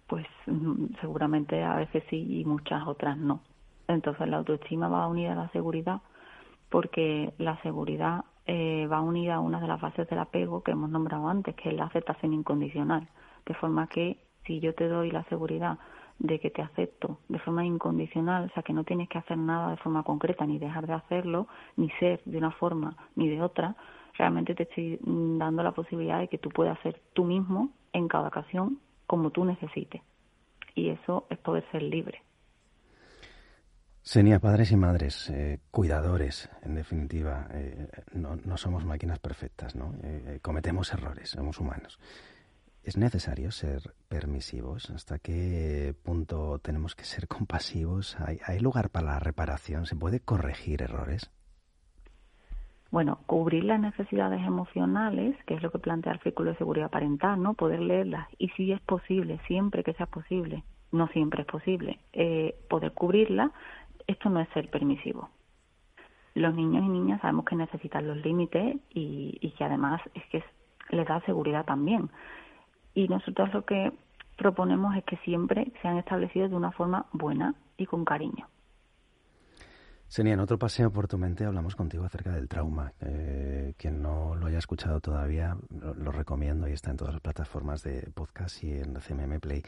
Pues 0.06 0.26
mm, 0.46 0.96
seguramente 1.00 1.62
a 1.62 1.76
veces 1.76 2.04
sí 2.10 2.40
y 2.40 2.44
muchas 2.44 2.86
otras 2.86 3.16
no. 3.16 3.40
Entonces 3.88 4.28
la 4.28 4.38
autoestima 4.38 4.88
va 4.88 5.06
unida 5.06 5.32
a 5.32 5.36
la 5.36 5.48
seguridad 5.50 6.00
porque 6.70 7.32
la 7.38 7.60
seguridad 7.62 8.24
eh, 8.46 8.86
va 8.90 9.00
unida 9.00 9.36
a 9.36 9.40
una 9.40 9.60
de 9.60 9.68
las 9.68 9.80
bases 9.80 10.08
del 10.08 10.18
apego 10.18 10.62
que 10.62 10.72
hemos 10.72 10.90
nombrado 10.90 11.28
antes, 11.28 11.54
que 11.54 11.70
es 11.70 11.74
la 11.74 11.84
aceptación 11.84 12.32
incondicional. 12.32 13.08
De 13.46 13.54
forma 13.54 13.86
que 13.86 14.18
si 14.46 14.60
yo 14.60 14.74
te 14.74 14.88
doy 14.88 15.10
la 15.10 15.24
seguridad 15.24 15.78
de 16.18 16.38
que 16.38 16.50
te 16.50 16.62
acepto 16.62 17.18
de 17.28 17.38
forma 17.38 17.64
incondicional, 17.64 18.44
o 18.44 18.54
sea, 18.54 18.62
que 18.62 18.72
no 18.72 18.84
tienes 18.84 19.08
que 19.08 19.18
hacer 19.18 19.38
nada 19.38 19.70
de 19.70 19.76
forma 19.78 20.02
concreta, 20.02 20.46
ni 20.46 20.58
dejar 20.58 20.86
de 20.86 20.92
hacerlo, 20.94 21.48
ni 21.76 21.90
ser 22.00 22.20
de 22.24 22.38
una 22.38 22.50
forma 22.52 22.96
ni 23.16 23.28
de 23.28 23.42
otra, 23.42 23.76
realmente 24.14 24.54
te 24.54 24.64
estoy 24.64 24.98
dando 25.02 25.62
la 25.62 25.72
posibilidad 25.72 26.18
de 26.20 26.28
que 26.28 26.38
tú 26.38 26.50
puedas 26.50 26.78
ser 26.80 27.00
tú 27.14 27.24
mismo 27.24 27.70
en 27.92 28.08
cada 28.08 28.28
ocasión 28.28 28.78
como 29.06 29.30
tú 29.30 29.44
necesites. 29.44 30.02
Y 30.74 30.90
eso 30.90 31.26
es 31.30 31.38
poder 31.38 31.64
ser 31.70 31.82
libre. 31.82 32.22
Senia, 34.02 34.38
padres 34.38 34.70
y 34.70 34.76
madres, 34.76 35.30
eh, 35.30 35.60
cuidadores, 35.70 36.50
en 36.60 36.74
definitiva, 36.74 37.48
eh, 37.52 37.88
no, 38.12 38.36
no, 38.36 38.58
somos 38.58 38.84
máquinas 38.84 39.18
perfectas, 39.18 39.74
¿no? 39.74 39.94
Eh, 40.02 40.40
cometemos 40.42 40.92
errores, 40.92 41.30
somos 41.30 41.58
humanos. 41.58 41.98
¿Es 42.82 42.98
necesario 42.98 43.50
ser 43.50 43.94
permisivos? 44.08 44.90
¿Hasta 44.90 45.18
qué 45.18 45.94
punto 46.02 46.58
tenemos 46.58 46.94
que 46.94 47.04
ser 47.04 47.28
compasivos? 47.28 48.18
¿Hay, 48.20 48.40
¿Hay 48.44 48.60
lugar 48.60 48.90
para 48.90 49.06
la 49.06 49.20
reparación? 49.20 49.86
¿Se 49.86 49.96
puede 49.96 50.20
corregir 50.20 50.82
errores? 50.82 51.30
Bueno, 52.94 53.18
cubrir 53.26 53.64
las 53.64 53.80
necesidades 53.80 54.40
emocionales, 54.46 55.34
que 55.46 55.54
es 55.54 55.62
lo 55.64 55.72
que 55.72 55.80
plantea 55.80 56.12
el 56.12 56.20
Círculo 56.20 56.52
de 56.52 56.58
Seguridad 56.58 56.92
Parental, 56.92 57.42
¿no? 57.42 57.54
Poder 57.54 57.80
leerlas. 57.80 58.28
Y 58.38 58.50
si 58.50 58.70
es 58.70 58.80
posible, 58.82 59.40
siempre 59.48 59.82
que 59.82 59.94
sea 59.94 60.06
posible, 60.06 60.62
no 60.92 61.08
siempre 61.08 61.40
es 61.42 61.48
posible, 61.48 61.98
eh, 62.12 62.54
poder 62.70 62.92
cubrirlas, 62.92 63.50
esto 64.06 64.30
no 64.30 64.38
es 64.38 64.48
ser 64.50 64.70
permisivo. 64.70 65.28
Los 66.36 66.54
niños 66.54 66.84
y 66.84 66.88
niñas 66.88 67.20
sabemos 67.20 67.46
que 67.46 67.56
necesitan 67.56 68.06
los 68.06 68.18
límites 68.18 68.76
y, 68.90 69.38
y 69.40 69.50
que 69.50 69.64
además 69.64 70.00
es 70.14 70.24
que 70.26 70.44
les 70.90 71.08
da 71.08 71.20
seguridad 71.22 71.64
también. 71.64 72.10
Y 72.94 73.08
nosotros 73.08 73.52
lo 73.52 73.64
que 73.64 73.92
proponemos 74.36 74.94
es 74.96 75.02
que 75.02 75.16
siempre 75.24 75.72
sean 75.82 75.98
establecidos 75.98 76.50
de 76.50 76.56
una 76.56 76.70
forma 76.70 77.06
buena 77.10 77.56
y 77.76 77.86
con 77.86 78.04
cariño. 78.04 78.46
Senia, 80.08 80.34
en 80.34 80.40
otro 80.40 80.58
paseo 80.58 80.92
por 80.92 81.08
tu 81.08 81.18
mente 81.18 81.44
hablamos 81.44 81.74
contigo 81.74 82.04
acerca 82.04 82.30
del 82.32 82.48
trauma. 82.48 82.92
Eh, 83.00 83.74
quien 83.76 84.00
no 84.00 84.36
lo 84.36 84.46
haya 84.46 84.58
escuchado 84.58 85.00
todavía, 85.00 85.56
lo, 85.70 86.12
recomiendo 86.12 86.68
y 86.68 86.72
está 86.72 86.90
en 86.90 86.96
todas 86.96 87.14
las 87.14 87.20
plataformas 87.20 87.82
de 87.82 88.10
podcast 88.14 88.62
y 88.62 88.72
en 88.72 88.94
CMM 88.94 89.40
Play. 89.40 89.62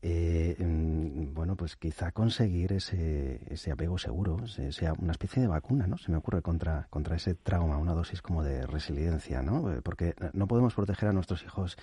Eh, 0.00 0.56
mm, 0.58 1.34
bueno, 1.34 1.56
pues 1.56 1.76
quizá 1.76 2.12
conseguir 2.12 2.72
ese, 2.74 3.40
ese 3.52 3.72
apego 3.72 3.98
seguro 3.98 4.46
sea 4.46 4.92
una 4.92 5.12
especie 5.12 5.42
de 5.42 5.48
vacuna, 5.48 5.86
¿no? 5.86 5.98
Se 5.98 6.12
me 6.12 6.18
ocurre 6.18 6.42
contra, 6.42 6.86
contra 6.90 7.16
ese 7.16 7.34
trauma, 7.34 7.76
una 7.78 7.94
dosis 7.94 8.22
como 8.22 8.44
de 8.44 8.66
resiliencia, 8.66 9.42
¿no? 9.42 9.72
Eh, 9.72 9.82
porque 9.82 10.14
no 10.32 10.46
podemos 10.46 10.74
proteger 10.74 11.08
a 11.08 11.12
nuestros 11.12 11.42
hijos 11.42 11.76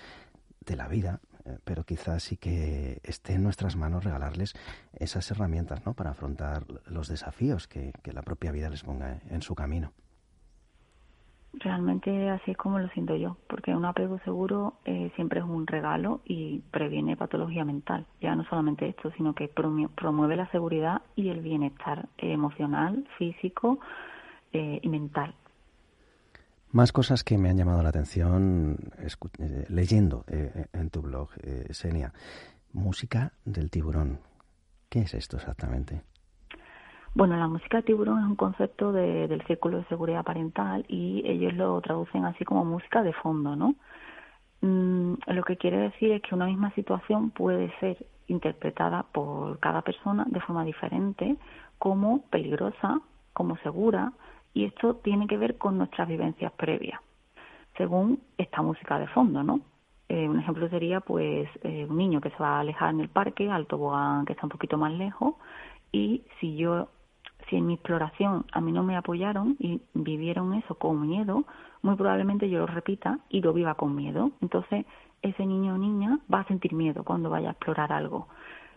de 0.64 0.76
la 0.76 0.88
vida, 0.88 1.20
pero 1.64 1.84
quizás 1.84 2.22
sí 2.22 2.36
que 2.36 3.00
esté 3.02 3.34
en 3.34 3.42
nuestras 3.42 3.76
manos 3.76 4.04
regalarles 4.04 4.54
esas 4.98 5.30
herramientas 5.30 5.84
¿no? 5.86 5.94
para 5.94 6.10
afrontar 6.10 6.64
los 6.86 7.08
desafíos 7.08 7.68
que, 7.68 7.92
la 8.12 8.22
propia 8.22 8.52
vida 8.52 8.70
les 8.70 8.82
ponga 8.82 9.20
en 9.28 9.42
su 9.42 9.54
camino. 9.54 9.92
Realmente 11.52 12.30
así 12.30 12.50
es 12.50 12.56
como 12.56 12.78
lo 12.78 12.88
siento 12.90 13.16
yo, 13.16 13.36
porque 13.48 13.74
un 13.74 13.84
apego 13.84 14.18
seguro 14.20 14.74
eh, 14.84 15.10
siempre 15.16 15.40
es 15.40 15.46
un 15.46 15.66
regalo 15.66 16.20
y 16.24 16.60
previene 16.70 17.16
patología 17.16 17.64
mental. 17.64 18.06
Ya 18.20 18.34
no 18.34 18.44
solamente 18.44 18.88
esto, 18.88 19.10
sino 19.12 19.34
que 19.34 19.48
promueve 19.48 20.36
la 20.36 20.50
seguridad 20.50 21.02
y 21.14 21.30
el 21.30 21.40
bienestar 21.40 22.08
emocional, 22.18 23.06
físico 23.18 23.80
eh, 24.52 24.80
y 24.82 24.88
mental. 24.88 25.34
Más 26.76 26.92
cosas 26.92 27.24
que 27.24 27.38
me 27.38 27.48
han 27.48 27.56
llamado 27.56 27.82
la 27.82 27.88
atención 27.88 28.76
eh, 29.38 29.64
leyendo 29.70 30.26
eh, 30.28 30.52
eh, 30.54 30.66
en 30.74 30.90
tu 30.90 31.00
blog, 31.00 31.30
Senia. 31.70 32.12
Música 32.74 33.32
del 33.46 33.70
tiburón. 33.70 34.20
¿Qué 34.90 34.98
es 34.98 35.14
esto 35.14 35.38
exactamente? 35.38 36.02
Bueno, 37.14 37.38
la 37.38 37.48
música 37.48 37.78
del 37.78 37.86
tiburón 37.86 38.18
es 38.18 38.26
un 38.26 38.36
concepto 38.36 38.92
del 38.92 39.42
Círculo 39.46 39.78
de 39.78 39.84
Seguridad 39.84 40.22
Parental 40.22 40.84
y 40.86 41.22
ellos 41.24 41.54
lo 41.54 41.80
traducen 41.80 42.26
así 42.26 42.44
como 42.44 42.62
música 42.66 43.02
de 43.02 43.14
fondo, 43.14 43.56
¿no? 43.56 43.74
Mm, 44.60 45.14
lo 45.28 45.44
que 45.44 45.56
quiere 45.56 45.78
decir 45.78 46.12
es 46.12 46.20
que 46.20 46.34
una 46.34 46.44
misma 46.44 46.74
situación 46.74 47.30
puede 47.30 47.72
ser 47.80 48.06
interpretada 48.26 49.04
por 49.14 49.58
cada 49.60 49.80
persona 49.80 50.26
de 50.28 50.40
forma 50.40 50.62
diferente 50.62 51.36
como 51.78 52.20
peligrosa, 52.28 53.00
como 53.32 53.56
segura, 53.62 54.12
y 54.56 54.64
esto 54.64 54.94
tiene 55.04 55.26
que 55.26 55.36
ver 55.36 55.58
con 55.58 55.76
nuestras 55.76 56.08
vivencias 56.08 56.50
previas, 56.52 56.98
según 57.76 58.20
esta 58.38 58.62
música 58.62 58.98
de 58.98 59.06
fondo, 59.08 59.42
¿no? 59.42 59.60
Eh, 60.08 60.26
un 60.26 60.40
ejemplo 60.40 60.66
sería, 60.70 61.00
pues, 61.00 61.46
eh, 61.62 61.86
un 61.86 61.98
niño 61.98 62.22
que 62.22 62.30
se 62.30 62.38
va 62.38 62.56
a 62.56 62.60
alejar 62.60 62.94
en 62.94 63.00
el 63.00 63.10
parque, 63.10 63.50
al 63.50 63.66
tobogán 63.66 64.24
que 64.24 64.32
está 64.32 64.46
un 64.46 64.50
poquito 64.50 64.78
más 64.78 64.92
lejos, 64.92 65.34
y 65.92 66.22
si 66.40 66.56
yo, 66.56 66.88
si 67.50 67.56
en 67.56 67.66
mi 67.66 67.74
exploración 67.74 68.46
a 68.50 68.62
mí 68.62 68.72
no 68.72 68.82
me 68.82 68.96
apoyaron 68.96 69.56
y 69.58 69.82
vivieron 69.92 70.54
eso 70.54 70.76
con 70.76 71.02
miedo, 71.02 71.44
muy 71.82 71.96
probablemente 71.96 72.48
yo 72.48 72.60
lo 72.60 72.66
repita 72.66 73.18
y 73.28 73.42
lo 73.42 73.52
viva 73.52 73.74
con 73.74 73.94
miedo. 73.94 74.30
Entonces, 74.40 74.86
ese 75.20 75.44
niño 75.44 75.74
o 75.74 75.78
niña 75.78 76.18
va 76.32 76.40
a 76.40 76.48
sentir 76.48 76.72
miedo 76.72 77.04
cuando 77.04 77.28
vaya 77.28 77.48
a 77.48 77.52
explorar 77.52 77.92
algo 77.92 78.26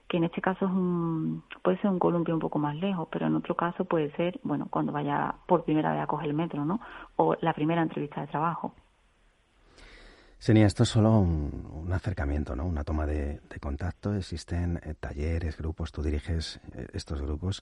que 0.09 0.17
en 0.17 0.23
este 0.23 0.41
caso 0.41 0.65
es 0.65 0.71
un, 0.71 1.43
puede 1.61 1.77
ser 1.77 1.91
un 1.91 1.99
columpio 1.99 2.33
un 2.33 2.41
poco 2.41 2.57
más 2.57 2.75
lejos, 2.75 3.07
pero 3.11 3.27
en 3.27 3.35
otro 3.35 3.55
caso 3.55 3.85
puede 3.85 4.11
ser, 4.15 4.39
bueno, 4.43 4.67
cuando 4.69 4.91
vaya 4.91 5.35
por 5.45 5.63
primera 5.63 5.93
vez 5.93 6.01
a 6.01 6.07
coger 6.07 6.29
el 6.29 6.33
metro, 6.33 6.65
¿no? 6.65 6.81
O 7.15 7.37
la 7.41 7.53
primera 7.53 7.83
entrevista 7.83 8.21
de 8.21 8.27
trabajo. 8.27 8.73
Senia, 10.39 10.65
esto 10.65 10.83
es 10.83 10.89
solo 10.89 11.19
un, 11.19 11.91
acercamiento, 11.91 12.55
¿no? 12.55 12.65
Una 12.65 12.83
toma 12.83 13.05
de, 13.05 13.41
contacto. 13.59 14.15
Existen 14.15 14.79
eh, 14.83 14.95
talleres, 14.99 15.57
grupos, 15.57 15.91
tú 15.91 16.01
diriges 16.01 16.61
eh, 16.73 16.87
estos 16.93 17.21
grupos. 17.21 17.61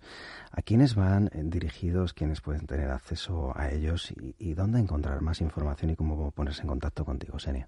¿A 0.52 0.62
quiénes 0.62 0.96
van 0.96 1.28
eh, 1.34 1.42
dirigidos? 1.44 2.14
¿Quiénes 2.14 2.40
pueden 2.40 2.68
tener 2.68 2.92
acceso 2.92 3.52
a 3.56 3.72
ellos? 3.72 4.12
Y, 4.12 4.36
y, 4.38 4.54
dónde 4.54 4.80
encontrar 4.80 5.22
más 5.22 5.42
información 5.42 5.92
y 5.92 5.96
cómo 5.96 6.30
ponerse 6.32 6.62
en 6.62 6.68
contacto 6.68 7.04
contigo, 7.04 7.40
Senia? 7.40 7.68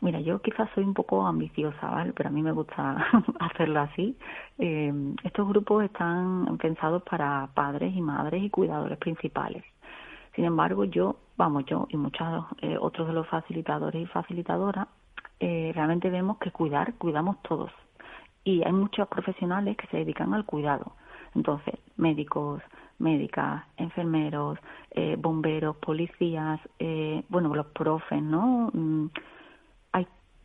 Mira, 0.00 0.20
yo 0.20 0.40
quizás 0.42 0.68
soy 0.74 0.84
un 0.84 0.94
poco 0.94 1.26
ambiciosa, 1.26 1.88
¿vale? 1.88 2.12
Pero 2.12 2.28
a 2.28 2.32
mí 2.32 2.42
me 2.42 2.52
gusta 2.52 3.06
hacerlo 3.40 3.80
así. 3.80 4.16
Eh, 4.58 4.92
estos 5.24 5.48
grupos 5.48 5.84
están 5.84 6.58
pensados 6.58 7.02
para 7.02 7.48
padres 7.54 7.94
y 7.94 8.00
madres 8.00 8.42
y 8.42 8.50
cuidadores 8.50 8.98
principales. 8.98 9.64
Sin 10.34 10.44
embargo, 10.44 10.84
yo, 10.84 11.16
vamos, 11.36 11.64
yo 11.64 11.86
y 11.88 11.96
muchos 11.96 12.44
eh, 12.60 12.76
otros 12.78 13.08
de 13.08 13.14
los 13.14 13.26
facilitadores 13.28 14.02
y 14.02 14.06
facilitadoras, 14.06 14.86
eh, 15.40 15.72
realmente 15.74 16.10
vemos 16.10 16.38
que 16.38 16.50
cuidar, 16.50 16.94
cuidamos 16.94 17.42
todos. 17.42 17.70
Y 18.44 18.62
hay 18.64 18.72
muchos 18.72 19.08
profesionales 19.08 19.76
que 19.76 19.86
se 19.88 19.96
dedican 19.98 20.34
al 20.34 20.44
cuidado. 20.44 20.92
Entonces, 21.34 21.74
médicos, 21.96 22.62
médicas, 22.98 23.64
enfermeros, 23.76 24.58
eh, 24.90 25.16
bomberos, 25.18 25.76
policías, 25.76 26.60
eh, 26.78 27.22
bueno, 27.28 27.54
los 27.54 27.66
profes, 27.66 28.22
¿no? 28.22 28.70
Mm, 28.72 29.06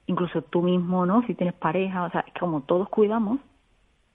incluso 0.08 0.42
tú 0.42 0.62
mismo, 0.62 1.06
¿no? 1.06 1.24
Si 1.28 1.36
tienes 1.36 1.56
pareja, 1.56 2.04
o 2.04 2.10
sea, 2.12 2.26
como 2.40 2.62
todos 2.62 2.90
cuidamos, 2.90 3.40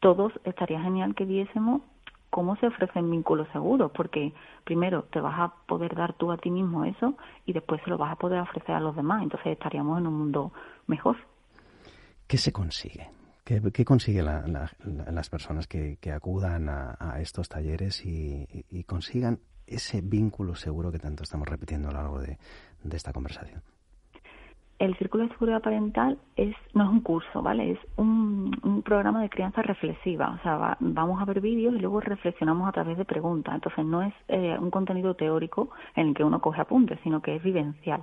todos 0.01 0.33
estaría 0.44 0.81
genial 0.81 1.14
que 1.14 1.25
viésemos 1.25 1.83
cómo 2.31 2.57
se 2.57 2.66
ofrecen 2.66 3.11
vínculos 3.11 3.49
seguros, 3.53 3.90
porque 3.92 4.35
primero 4.64 5.05
te 5.05 5.20
vas 5.20 5.38
a 5.38 5.55
poder 5.66 5.94
dar 5.94 6.12
tú 6.14 6.33
a 6.33 6.37
ti 6.37 6.51
mismo 6.51 6.85
eso 6.85 7.14
y 7.46 7.53
después 7.53 7.81
se 7.83 7.90
lo 7.90 7.96
vas 7.96 8.12
a 8.12 8.16
poder 8.16 8.40
ofrecer 8.40 8.75
a 8.75 8.81
los 8.81 8.94
demás, 8.94 9.22
entonces 9.22 9.53
estaríamos 9.53 9.99
en 9.99 10.07
un 10.07 10.18
mundo 10.18 10.53
mejor. 10.87 11.16
¿Qué 12.27 12.37
se 12.37 12.53
consigue 12.53 13.09
¿Qué, 13.44 13.85
consiguen 13.85 14.25
las 14.25 15.31
personas 15.31 15.68
que, 15.68 15.99
acudan 16.12 16.68
a, 16.68 17.20
estos 17.20 17.49
talleres 17.49 18.05
y, 18.05 18.85
consigan 18.87 19.38
ese 19.68 20.01
vínculo 20.01 20.57
seguro 20.57 20.90
que 20.90 20.99
tanto 20.99 21.22
estamos 21.22 21.46
repitiendo 21.46 21.88
a 21.88 21.92
lo 21.92 21.99
largo 21.99 22.20
de 22.20 22.38
esta 22.90 23.12
conversación? 23.12 23.62
El 24.78 24.96
Círculo 24.98 25.24
de 25.24 25.30
Seguridad 25.30 25.62
Parental 25.62 26.18
es 26.36 26.54
no 26.74 26.84
es 26.84 26.90
un 26.90 27.00
curso, 27.00 27.42
¿vale? 27.42 27.72
Es 27.72 27.78
un, 27.96 28.54
un 28.62 28.82
programa 28.82 29.22
de 29.22 29.30
crianza 29.30 29.62
reflexiva. 29.62 30.36
O 30.38 30.42
sea, 30.42 30.76
vamos 30.80 31.20
a 31.20 31.24
ver 31.24 31.40
vídeos 31.40 31.74
y 31.74 31.78
luego 31.78 32.00
reflexionamos 32.00 32.68
a 32.68 32.72
través 32.72 32.98
de 32.98 33.04
preguntas. 33.04 33.54
Entonces, 33.54 33.84
no 33.84 34.02
es 34.02 34.12
eh, 34.28 34.56
un 34.60 34.70
contenido 34.70 35.14
teórico 35.14 35.70
en 35.94 36.08
el 36.08 36.14
que 36.14 36.24
uno 36.24 36.40
coge 36.40 36.60
apuntes, 36.60 36.98
sino 37.02 37.22
que 37.22 37.36
es 37.36 37.42
vivencial. 37.42 38.02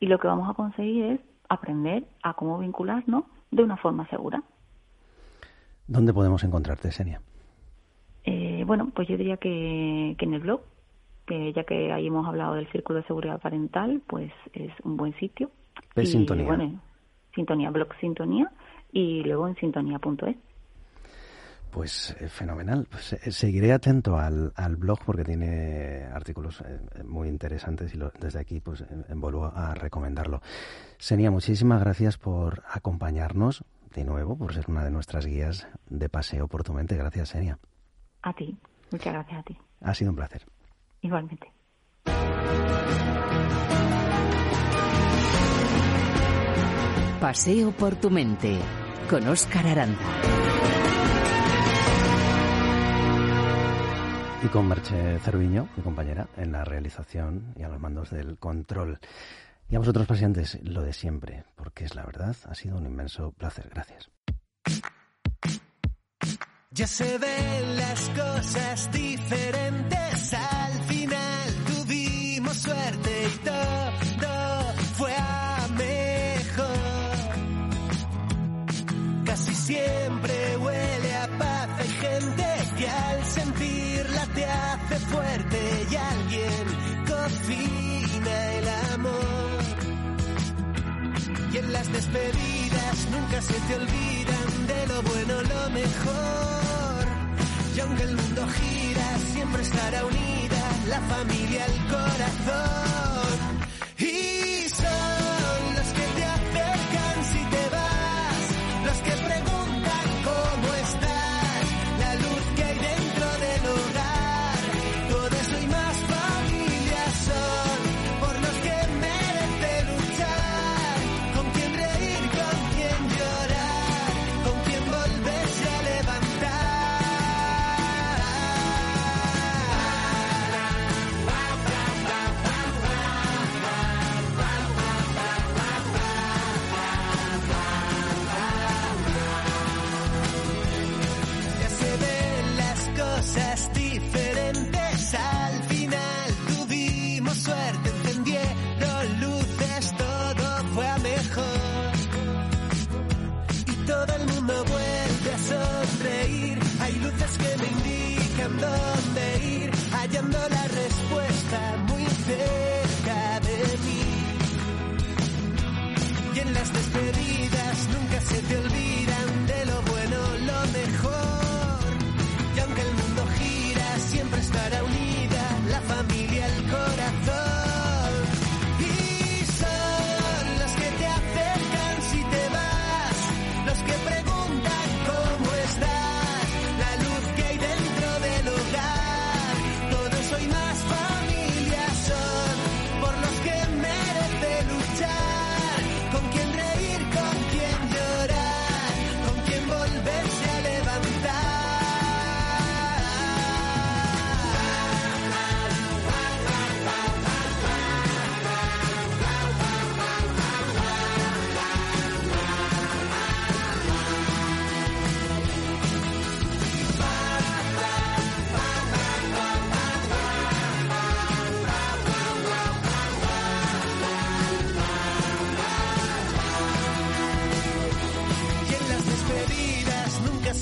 Y 0.00 0.06
lo 0.06 0.18
que 0.18 0.26
vamos 0.26 0.50
a 0.50 0.54
conseguir 0.54 1.04
es 1.04 1.20
aprender 1.48 2.04
a 2.22 2.34
cómo 2.34 2.58
vincularnos 2.58 3.24
de 3.50 3.62
una 3.62 3.76
forma 3.76 4.06
segura. 4.08 4.42
¿Dónde 5.86 6.12
podemos 6.12 6.42
encontrarte, 6.42 6.90
Senia? 6.90 7.20
Eh, 8.24 8.64
bueno, 8.66 8.90
pues 8.94 9.08
yo 9.08 9.16
diría 9.16 9.36
que, 9.38 10.16
que 10.18 10.24
en 10.24 10.34
el 10.34 10.40
blog, 10.40 10.60
que 11.26 11.52
ya 11.52 11.64
que 11.64 11.92
ahí 11.92 12.08
hemos 12.08 12.26
hablado 12.26 12.54
del 12.54 12.66
Círculo 12.68 12.98
de 12.98 13.06
Seguridad 13.06 13.40
Parental, 13.40 14.02
pues 14.06 14.30
es 14.52 14.72
un 14.82 14.96
buen 14.96 15.14
sitio 15.14 15.50
Sintonía. 16.04 16.46
Bueno, 16.46 16.80
Sintonía, 17.34 17.70
blog 17.70 17.88
Sintonía 18.00 18.50
y 18.92 19.22
luego 19.22 19.48
en 19.48 19.56
sintonía.es. 19.56 20.36
Pues 21.70 22.16
eh, 22.18 22.28
fenomenal. 22.28 22.86
Pues, 22.90 23.12
eh, 23.12 23.30
seguiré 23.30 23.72
atento 23.72 24.18
al, 24.18 24.52
al, 24.56 24.76
blog 24.76 25.00
porque 25.04 25.24
tiene 25.24 26.04
artículos 26.12 26.62
eh, 26.62 27.02
muy 27.04 27.28
interesantes 27.28 27.94
y 27.94 27.98
desde 28.18 28.40
aquí 28.40 28.60
pues 28.60 28.84
vuelvo 29.14 29.44
a 29.46 29.74
recomendarlo. 29.74 30.40
Senia, 30.96 31.30
muchísimas 31.30 31.80
gracias 31.80 32.16
por 32.16 32.62
acompañarnos 32.70 33.64
de 33.94 34.04
nuevo, 34.04 34.36
por 34.36 34.54
ser 34.54 34.64
una 34.68 34.84
de 34.84 34.90
nuestras 34.90 35.26
guías 35.26 35.68
de 35.88 36.08
paseo 36.08 36.48
por 36.48 36.64
tu 36.64 36.72
mente. 36.72 36.96
Gracias, 36.96 37.30
Senia. 37.30 37.58
A 38.22 38.32
ti. 38.32 38.56
Muchas 38.90 39.12
gracias 39.12 39.40
a 39.40 39.42
ti. 39.42 39.58
Ha 39.80 39.94
sido 39.94 40.10
un 40.10 40.16
placer. 40.16 40.42
Igualmente. 41.02 41.52
Paseo 47.20 47.72
por 47.72 47.96
tu 47.96 48.10
mente 48.10 48.60
con 49.10 49.26
Óscar 49.26 49.66
Aranda. 49.66 49.98
Y 54.44 54.46
con 54.46 54.68
Merche 54.68 55.18
Cerviño, 55.18 55.68
mi 55.76 55.82
compañera, 55.82 56.28
en 56.36 56.52
la 56.52 56.64
realización 56.64 57.54
y 57.56 57.64
a 57.64 57.68
los 57.68 57.80
mandos 57.80 58.10
del 58.10 58.38
control. 58.38 59.00
Y 59.68 59.74
a 59.74 59.80
vosotros, 59.80 60.06
pacientes, 60.06 60.60
lo 60.62 60.82
de 60.82 60.92
siempre, 60.92 61.44
porque 61.56 61.86
es 61.86 61.96
la 61.96 62.04
verdad, 62.04 62.36
ha 62.48 62.54
sido 62.54 62.76
un 62.76 62.86
inmenso 62.86 63.32
placer. 63.32 63.68
Gracias. 63.74 64.10
Ya 66.70 66.86
se 66.86 67.18
ven 67.18 67.76
las 67.76 68.10
cosas 68.10 68.92
diferentes, 68.92 70.34
al 70.34 70.82
final 70.84 71.54
tuvimos 71.66 72.56
suerte 72.56 73.10
y 73.26 73.38
todo 73.44 73.87
siempre 79.68 80.56
huele 80.56 81.14
a 81.14 81.26
paz. 81.38 81.68
Hay 81.78 81.88
gente 82.06 82.46
que 82.78 82.88
al 82.88 83.24
sentirla 83.26 84.24
te 84.34 84.44
hace 84.46 84.96
fuerte 85.12 85.60
y 85.90 85.94
alguien 86.14 86.64
cocina 87.12 88.34
el 88.58 88.68
amor. 88.94 89.62
Y 91.52 91.56
en 91.58 91.72
las 91.72 91.92
despedidas 91.92 92.96
nunca 93.14 93.42
se 93.42 93.58
te 93.66 93.74
olvidan 93.82 94.50
de 94.72 94.80
lo 94.90 95.02
bueno, 95.10 95.34
lo 95.52 95.62
mejor. 95.80 97.04
Y 97.76 97.80
aunque 97.80 98.02
el 98.04 98.16
mundo 98.16 98.42
gira, 98.58 99.18
siempre 99.34 99.62
estará 99.62 100.04
unida 100.06 100.62
la 100.88 101.00
familia, 101.12 101.66
el 101.66 101.78
corazón. 101.94 103.07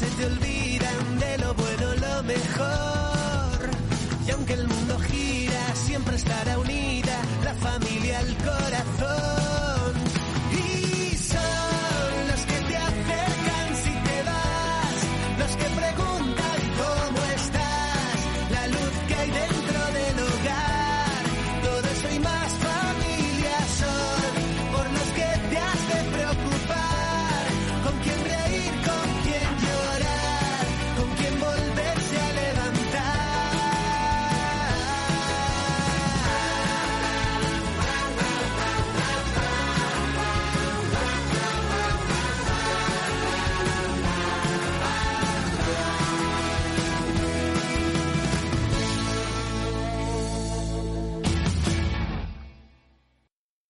Estar 0.03 0.56